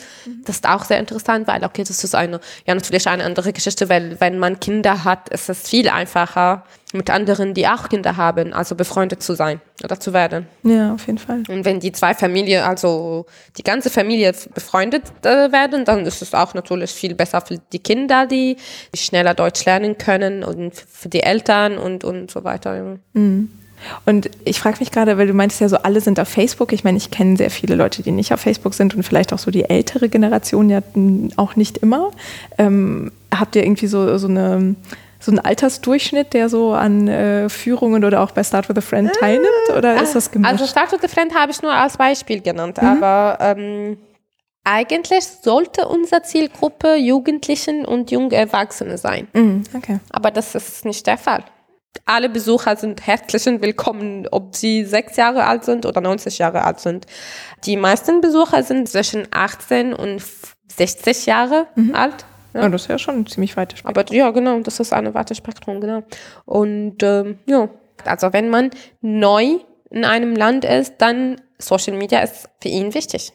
[0.45, 3.87] Das ist auch sehr interessant, weil okay, das ist eine, ja natürlich eine andere Geschichte,
[3.89, 8.53] weil wenn man Kinder hat, ist es viel einfacher mit anderen, die auch Kinder haben,
[8.53, 10.47] also befreundet zu sein oder zu werden.
[10.63, 11.43] Ja, auf jeden Fall.
[11.47, 13.25] Und wenn die zwei Familien, also
[13.57, 17.79] die ganze Familie befreundet äh, werden, dann ist es auch natürlich viel besser für die
[17.79, 18.57] Kinder, die,
[18.93, 22.75] die schneller Deutsch lernen können und für die Eltern und, und so weiter.
[22.75, 22.97] ja.
[24.05, 26.73] Und ich frage mich gerade, weil du meintest ja so, alle sind auf Facebook.
[26.73, 29.39] Ich meine, ich kenne sehr viele Leute, die nicht auf Facebook sind und vielleicht auch
[29.39, 30.81] so die ältere Generation ja
[31.35, 32.11] auch nicht immer.
[32.57, 34.75] Ähm, habt ihr irgendwie so, so, eine,
[35.19, 39.11] so einen Altersdurchschnitt, der so an äh, Führungen oder auch bei Start with a Friend
[39.13, 39.49] teilnimmt?
[39.77, 40.51] Oder ist das gemischt?
[40.51, 43.97] Also Start with a Friend habe ich nur als Beispiel genannt, aber ähm,
[44.63, 49.27] eigentlich sollte unsere Zielgruppe Jugendlichen und junge Erwachsene sein.
[49.33, 49.99] Mhm, okay.
[50.09, 51.43] Aber das ist nicht der Fall.
[52.05, 56.79] Alle Besucher sind herzlich willkommen, ob sie sechs Jahre alt sind oder 90 Jahre alt
[56.79, 57.05] sind.
[57.65, 60.21] Die meisten Besucher sind zwischen 18 und
[60.75, 62.25] 60 Jahre alt.
[62.53, 62.69] Ja.
[62.69, 64.03] das ist ja schon ein ziemlich weites Spektrum.
[64.03, 66.03] Aber ja, genau, das ist eine Wartespektrum, genau.
[66.45, 67.69] Und ähm, ja,
[68.05, 68.71] also wenn man
[69.01, 73.31] neu in einem Land ist, dann Social Media ist für ihn wichtig.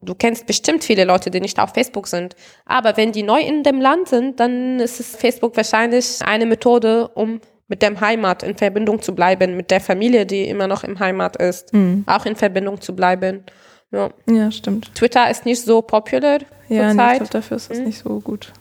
[0.00, 2.36] Du kennst bestimmt viele Leute, die nicht auf Facebook sind.
[2.64, 7.08] Aber wenn die neu in dem Land sind, dann ist es Facebook wahrscheinlich eine Methode,
[7.08, 10.98] um mit dem Heimat in Verbindung zu bleiben, mit der Familie, die immer noch im
[10.98, 11.72] Heimat ist,
[12.06, 13.44] auch in Verbindung zu bleiben.
[13.90, 14.10] Ja.
[14.28, 14.94] Ja, stimmt.
[14.94, 16.38] Twitter ist nicht so popular
[16.68, 17.16] Ja, ich zurzeit.
[17.18, 18.52] glaube, dafür ist das nicht so gut.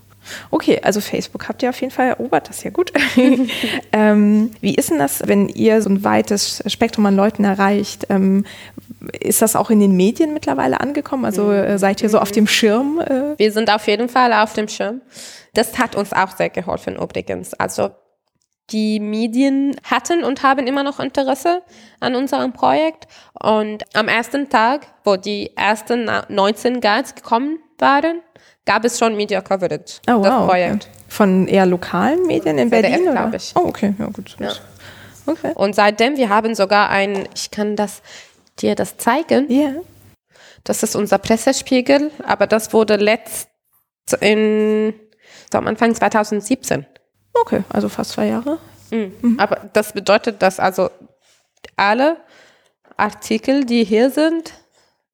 [0.49, 2.91] Okay, also Facebook habt ihr auf jeden Fall erobert, das ist ja gut.
[3.91, 8.07] ähm, wie ist denn das, wenn ihr so ein weites Spektrum an Leuten erreicht?
[8.09, 8.45] Ähm,
[9.19, 11.25] ist das auch in den Medien mittlerweile angekommen?
[11.25, 12.99] Also äh, seid ihr so auf dem Schirm?
[12.99, 13.37] Äh?
[13.37, 15.01] Wir sind auf jeden Fall auf dem Schirm.
[15.53, 17.53] Das hat uns auch sehr geholfen übrigens.
[17.53, 17.91] Also
[18.71, 21.61] die Medien hatten und haben immer noch Interesse
[21.99, 23.07] an unserem Projekt.
[23.33, 28.21] Und am ersten Tag, wo die ersten 19 Guides gekommen waren,
[28.65, 29.99] gab es schon Media Coverage.
[30.07, 30.41] Oh, das wow.
[30.41, 30.45] Okay.
[30.47, 30.89] Projekt.
[31.07, 33.09] Von eher lokalen Medien in ZDF, Berlin?
[33.09, 33.21] oder?
[33.21, 33.51] glaub ich.
[33.55, 34.35] Oh, okay, ja gut.
[34.39, 34.51] Ja.
[35.27, 35.51] Okay.
[35.55, 38.01] Und seitdem, wir haben sogar ein, ich kann das
[38.59, 39.51] dir das zeigen.
[39.51, 39.75] Ja.
[40.63, 43.49] Das ist unser Pressespiegel, aber das wurde letzt
[44.21, 44.93] in,
[45.51, 46.85] so am Anfang 2017.
[47.41, 48.57] Okay, also fast zwei Jahre.
[48.91, 49.37] Mhm.
[49.39, 50.89] Aber das bedeutet, dass also
[51.75, 52.17] alle
[52.97, 54.53] Artikel, die hier sind,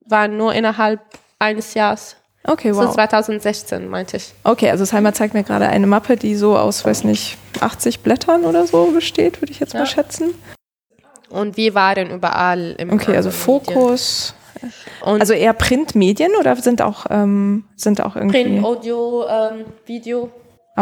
[0.05, 0.99] waren nur innerhalb
[1.39, 2.15] eines Jahres.
[2.43, 2.86] Okay, wow.
[2.86, 4.34] ist 2016, meinte ich.
[4.43, 8.45] Okay, also Salma zeigt mir gerade eine Mappe, die so aus, weiß nicht, 80 Blättern
[8.45, 9.86] oder so besteht, würde ich jetzt mal Ja.
[9.86, 10.34] schätzen.
[11.30, 13.32] Und wir waren überall im Okay, also.
[13.32, 14.34] Fokus.
[15.03, 20.30] Und Also eher Printmedien oder sind auch, ähm, sind auch irgendwie Print, Audio, ähm, Video.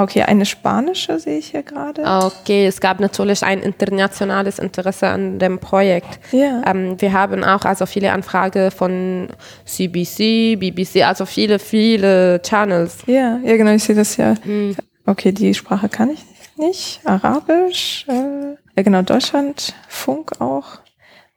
[0.03, 2.03] Okay, eine spanische sehe ich hier gerade.
[2.03, 6.19] Okay, es gab natürlich ein internationales Interesse an dem Projekt.
[6.31, 6.61] Ja.
[6.65, 9.27] Ähm, wir haben auch also viele Anfragen von
[9.65, 12.97] CBC, BBC, also viele, viele Channels.
[13.07, 14.35] Ja, ja, genau, ich sehe das ja.
[14.43, 14.75] Hm.
[15.05, 16.23] Okay, die Sprache kann ich
[16.57, 16.99] nicht.
[17.05, 20.65] Arabisch, äh, ja genau, Deutschland, Funk auch.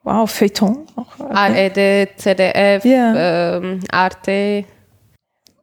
[0.05, 1.19] Wow, Feuilleton auch.
[1.19, 1.33] Okay.
[1.33, 3.57] ARD, ZDF, Ja.
[3.59, 4.65] ähm, Arte.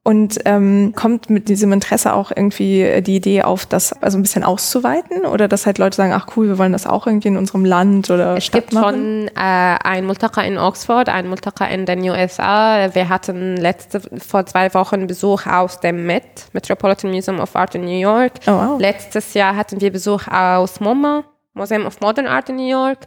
[0.10, 4.24] Und ähm, kommt mit diesem Interesse auch irgendwie äh, die Idee auf, das also ein
[4.24, 7.38] bisschen auszuweiten oder dass halt Leute sagen, ach cool, wir wollen das auch irgendwie in
[7.38, 8.96] unserem Land oder Es Stadt gibt machen?
[8.96, 12.90] schon äh, ein Multaka in Oxford, ein Multaka in den USA.
[12.92, 17.86] Wir hatten letzte, vor zwei Wochen Besuch aus dem Met, Metropolitan Museum of Art in
[17.86, 18.32] New York.
[18.48, 18.82] Oh, wow.
[18.82, 22.98] Letztes Jahr hatten wir Besuch aus MoMA, Museum of Modern Art in New York.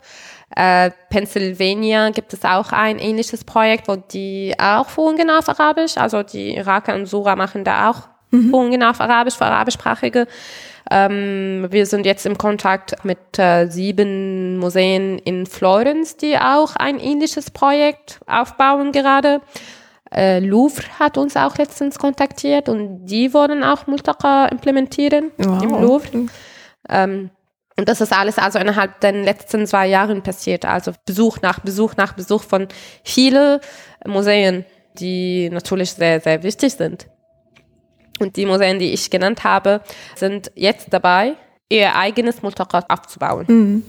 [0.57, 6.23] Äh, Pennsylvania gibt es auch ein ähnliches Projekt, wo die auch Fugen auf Arabisch, also
[6.23, 10.27] die Iraker und Sura machen da auch Fugen auf Arabisch für Arabischsprachige.
[10.91, 16.99] Ähm, wir sind jetzt im Kontakt mit äh, sieben Museen in Florenz, die auch ein
[16.99, 19.41] ähnliches Projekt aufbauen gerade.
[20.11, 25.63] Äh, Louvre hat uns auch letztens kontaktiert und die wollen auch Multaka implementieren Wow.
[25.63, 26.27] im Louvre.
[26.89, 27.31] Ähm,
[27.79, 30.65] und das ist alles also innerhalb der letzten zwei Jahren passiert.
[30.65, 32.69] Also Besuch nach Besuch nach Besuch von
[33.03, 33.61] vielen
[34.07, 34.65] Museen,
[34.99, 37.07] die natürlich sehr, sehr wichtig sind.
[38.21, 39.81] Und die Museen, die ich genannt habe,
[40.17, 41.35] sind jetzt dabei,
[41.71, 43.83] ihr eigenes Multaka aufzubauen.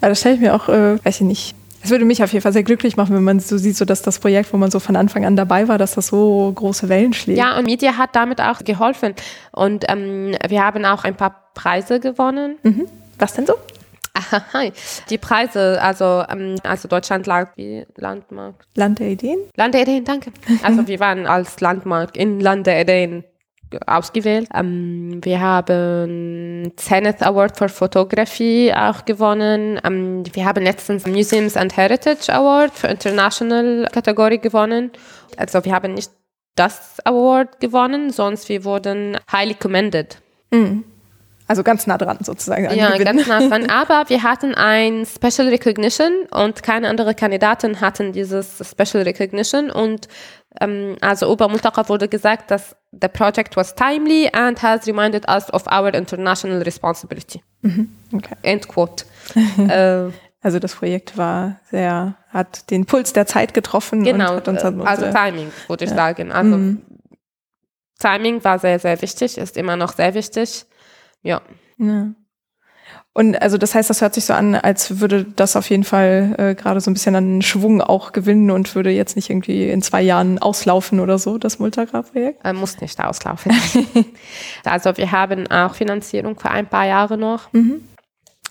[0.00, 1.54] Aber das stelle ich mir auch, äh, weiß ich nicht.
[1.82, 4.02] Es würde mich auf jeden Fall sehr glücklich machen, wenn man so sieht, so dass
[4.02, 7.12] das Projekt, wo man so von Anfang an dabei war, dass das so große Wellen
[7.12, 7.38] schlägt.
[7.38, 9.14] Ja, und Media hat damit auch geholfen.
[9.52, 12.56] Und ähm, wir haben auch ein paar Preise gewonnen.
[13.18, 13.54] Was denn so?
[14.14, 14.70] Aha,
[15.10, 18.66] die Preise, also, ähm, also Deutschland lag wie Landmark.
[18.74, 19.38] Land der Ideen?
[19.56, 20.32] Land der Ideen, danke.
[20.62, 23.24] Also wir waren als Landmark in Land der Ideen
[23.86, 24.48] ausgewählt.
[24.54, 29.80] Ähm, wir haben Zenith Award for Photography auch gewonnen.
[29.84, 34.92] Ähm, wir haben letztens Museums and Heritage Award für International Kategorie gewonnen.
[35.36, 36.10] Also wir haben nicht
[36.54, 40.18] das Award gewonnen, sonst wir wurden highly commended.
[41.48, 42.74] Also ganz nah dran sozusagen.
[42.76, 43.70] Ja, ganz nah dran.
[43.70, 49.70] Aber wir hatten ein Special Recognition und keine anderen Kandidaten hatten dieses Special Recognition.
[49.70, 50.08] Und
[50.60, 55.66] ähm, also Multaka wurde gesagt, dass the project was timely and has reminded us of
[55.66, 57.42] our international responsibility.
[58.12, 58.34] Okay.
[58.42, 59.04] End quote.
[59.68, 60.10] äh,
[60.46, 64.62] Also das Projekt war sehr, hat den Puls der Zeit getroffen genau, und hat uns
[64.62, 66.30] äh, also Timing, würde ich sagen.
[66.30, 66.76] Also
[67.98, 70.66] Timing war sehr, sehr wichtig, ist immer noch sehr wichtig.
[71.26, 71.42] Ja.
[71.78, 72.12] Ja.
[73.12, 76.34] Und also das heißt, das hört sich so an, als würde das auf jeden Fall
[76.38, 79.80] äh, gerade so ein bisschen an Schwung auch gewinnen und würde jetzt nicht irgendwie in
[79.80, 82.44] zwei Jahren auslaufen oder so, das Multagra-Projekt.
[82.44, 83.52] äh, muss nicht auslaufen.
[84.64, 87.48] also wir haben auch Finanzierung für ein paar Jahre noch.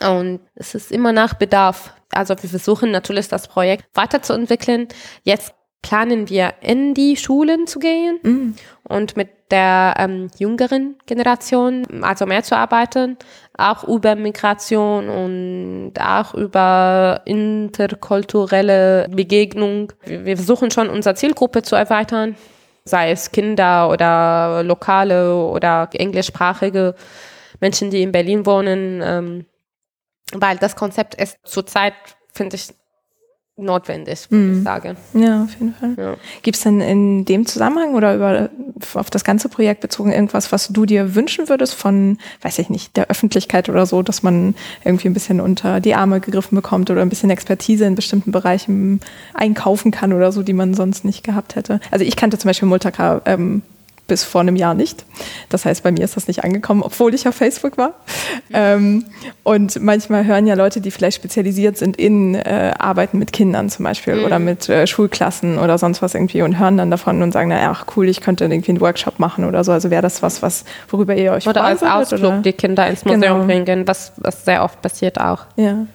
[0.02, 1.94] Und es ist immer nach Bedarf.
[2.12, 4.88] Also wir versuchen natürlich das Projekt weiterzuentwickeln.
[5.24, 12.26] Jetzt planen wir in die Schulen zu gehen und mit der ähm, jüngeren Generation also
[12.26, 13.18] mehr zu arbeiten,
[13.58, 19.94] auch über Migration und auch über interkulturelle Begegnung.
[20.04, 22.36] Wir wir versuchen schon unsere Zielgruppe zu erweitern,
[22.86, 26.96] sei es Kinder oder lokale oder englischsprachige
[27.60, 29.46] Menschen, die in Berlin wohnen, ähm,
[30.34, 31.94] weil das Konzept ist zurzeit,
[32.34, 32.70] finde ich,
[33.58, 34.98] notwendig, würde ich sagen.
[35.14, 35.94] Ja, auf jeden Fall.
[35.98, 36.16] Ja.
[36.42, 38.50] Gibt es denn in dem Zusammenhang oder über
[38.96, 42.98] auf das ganze Projekt bezogen irgendwas, was du dir wünschen würdest von, weiß ich nicht,
[42.98, 47.02] der Öffentlichkeit oder so, dass man irgendwie ein bisschen unter die Arme gegriffen bekommt oder
[47.02, 49.00] ein bisschen Expertise in bestimmten Bereichen
[49.34, 51.80] einkaufen kann oder so, die man sonst nicht gehabt hätte?
[51.92, 53.62] Also ich kannte zum Beispiel Multaka ähm,
[54.08, 55.04] bis vor einem Jahr nicht.
[55.50, 57.94] Das heißt, bei mir ist das nicht angekommen, obwohl ich auf Facebook war.
[58.54, 59.06] Ähm,
[59.44, 63.84] und manchmal hören ja Leute, die vielleicht spezialisiert sind in äh, Arbeiten mit Kindern zum
[63.86, 67.50] Beispiel oder mit äh, Schulklassen oder sonst was irgendwie und hören dann davon und sagen,
[67.50, 69.72] naja, ach cool, ich könnte irgendwie einen Workshop machen oder so.
[69.72, 72.38] Also wäre das was, was worüber ihr euch Oder als Ausflug oder?
[72.42, 73.46] die Kinder ins Museum Genau.
[73.46, 75.46] bringen, was, was sehr oft passiert auch.
[75.56, 75.88] Ja.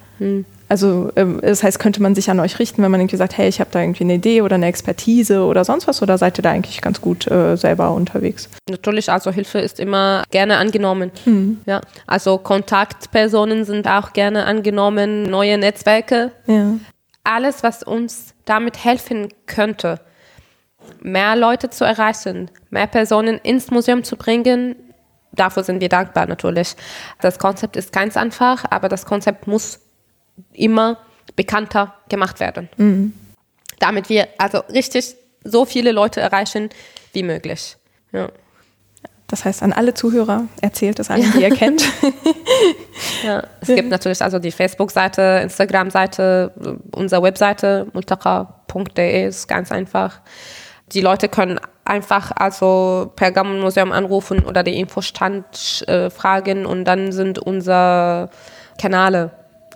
[0.70, 3.48] Also ähm, das heißt, könnte man sich an euch richten, wenn man irgendwie sagt, hey,
[3.48, 6.42] ich habe da irgendwie eine Idee oder eine Expertise oder sonst was, oder seid ihr
[6.42, 8.48] da eigentlich ganz gut äh, selber unterwegs?
[8.68, 11.10] Natürlich, also Hilfe ist immer gerne angenommen.
[11.66, 16.30] Ja, also Kontaktpersonen sind auch gerne angenommen, neue Netzwerke.
[16.46, 16.74] Ja.
[17.24, 19.98] Alles, was uns damit helfen könnte,
[21.00, 24.76] mehr Leute zu erreichen, mehr Personen ins Museum zu bringen,
[25.32, 26.76] dafür sind wir dankbar natürlich.
[27.20, 29.80] Das Konzept ist ganz einfach, aber das Konzept muss
[30.52, 30.98] immer
[31.36, 32.68] bekannter gemacht werden.
[33.78, 36.68] Damit wir also richtig so viele Leute erreichen
[37.12, 37.76] wie möglich.
[38.12, 38.28] Ja.
[39.30, 41.84] Das heißt, an alle Zuhörer erzählt es allen, die ihr kennt.
[43.24, 46.52] ja, es gibt natürlich also die Facebook-Seite, Instagram-Seite,
[46.92, 50.20] unsere Webseite multaka.de ist ganz einfach.
[50.92, 57.12] Die Leute können einfach also per Gammelmuseum anrufen oder die Infostand äh, fragen und dann
[57.12, 58.30] sind unsere
[58.80, 59.30] Kanäle,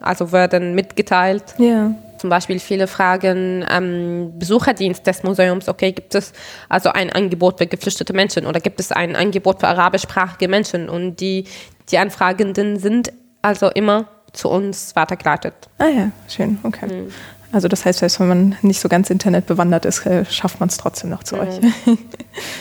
[0.04, 1.54] also werden mitgeteilt.
[1.58, 1.90] Ja
[2.24, 5.68] zum Beispiel viele Fragen ähm, Besucherdienst des Museums.
[5.68, 6.32] Okay, gibt es
[6.70, 10.88] also ein Angebot für geflüchtete Menschen oder gibt es ein Angebot für arabischsprachige Menschen?
[10.88, 11.44] Und die,
[11.90, 15.52] die Anfragenden sind also immer zu uns weitergeleitet.
[15.76, 16.86] Ah ja, schön, okay.
[16.86, 17.12] Mhm.
[17.54, 20.68] Also das heißt, selbst wenn man nicht so ganz Internet bewandert ist, äh, schafft man
[20.68, 21.42] es trotzdem noch zu mhm.
[21.42, 21.60] euch.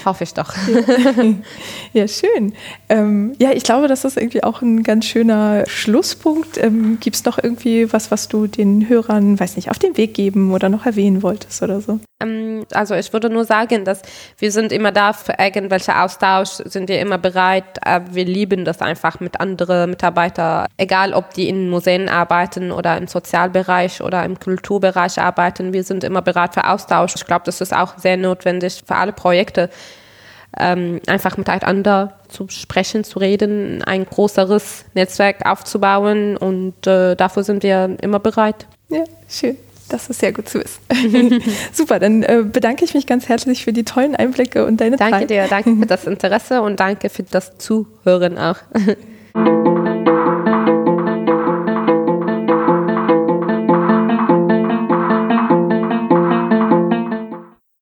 [0.06, 0.54] Hoffe ich doch.
[1.94, 2.54] ja, schön.
[2.89, 6.60] Ähm, ja, ich glaube, das ist irgendwie auch ein ganz schöner Schlusspunkt.
[6.62, 10.14] Ähm, Gibt es noch irgendwie was, was du den Hörern, weiß nicht, auf den Weg
[10.14, 12.00] geben oder noch erwähnen wolltest oder so?
[12.22, 14.02] Ähm, also ich würde nur sagen, dass
[14.38, 17.80] wir sind immer da für irgendwelche Austausch, sind wir immer bereit.
[17.86, 22.98] Äh, wir lieben das einfach mit anderen Mitarbeitern, egal ob die in Museen arbeiten oder
[22.98, 24.39] im Sozialbereich oder im
[24.84, 25.74] Kulturbereich arbeiten.
[25.74, 27.14] Wir sind immer bereit für Austausch.
[27.16, 29.70] Ich glaube, das ist auch sehr notwendig für alle Projekte.
[30.58, 37.64] Ähm, einfach miteinander zu sprechen, zu reden, ein größeres Netzwerk aufzubauen und äh, dafür sind
[37.64, 38.68] wir immer bereit.
[38.90, 39.58] Ja, schön.
[39.90, 41.42] Das ist sehr gut zu wissen.
[41.74, 45.12] Super, dann äh, bedanke ich mich ganz herzlich für die tollen Einblicke und deine danke
[45.12, 45.22] Zeit.
[45.22, 48.58] Danke dir, danke für das Interesse und danke für das Zuhören auch.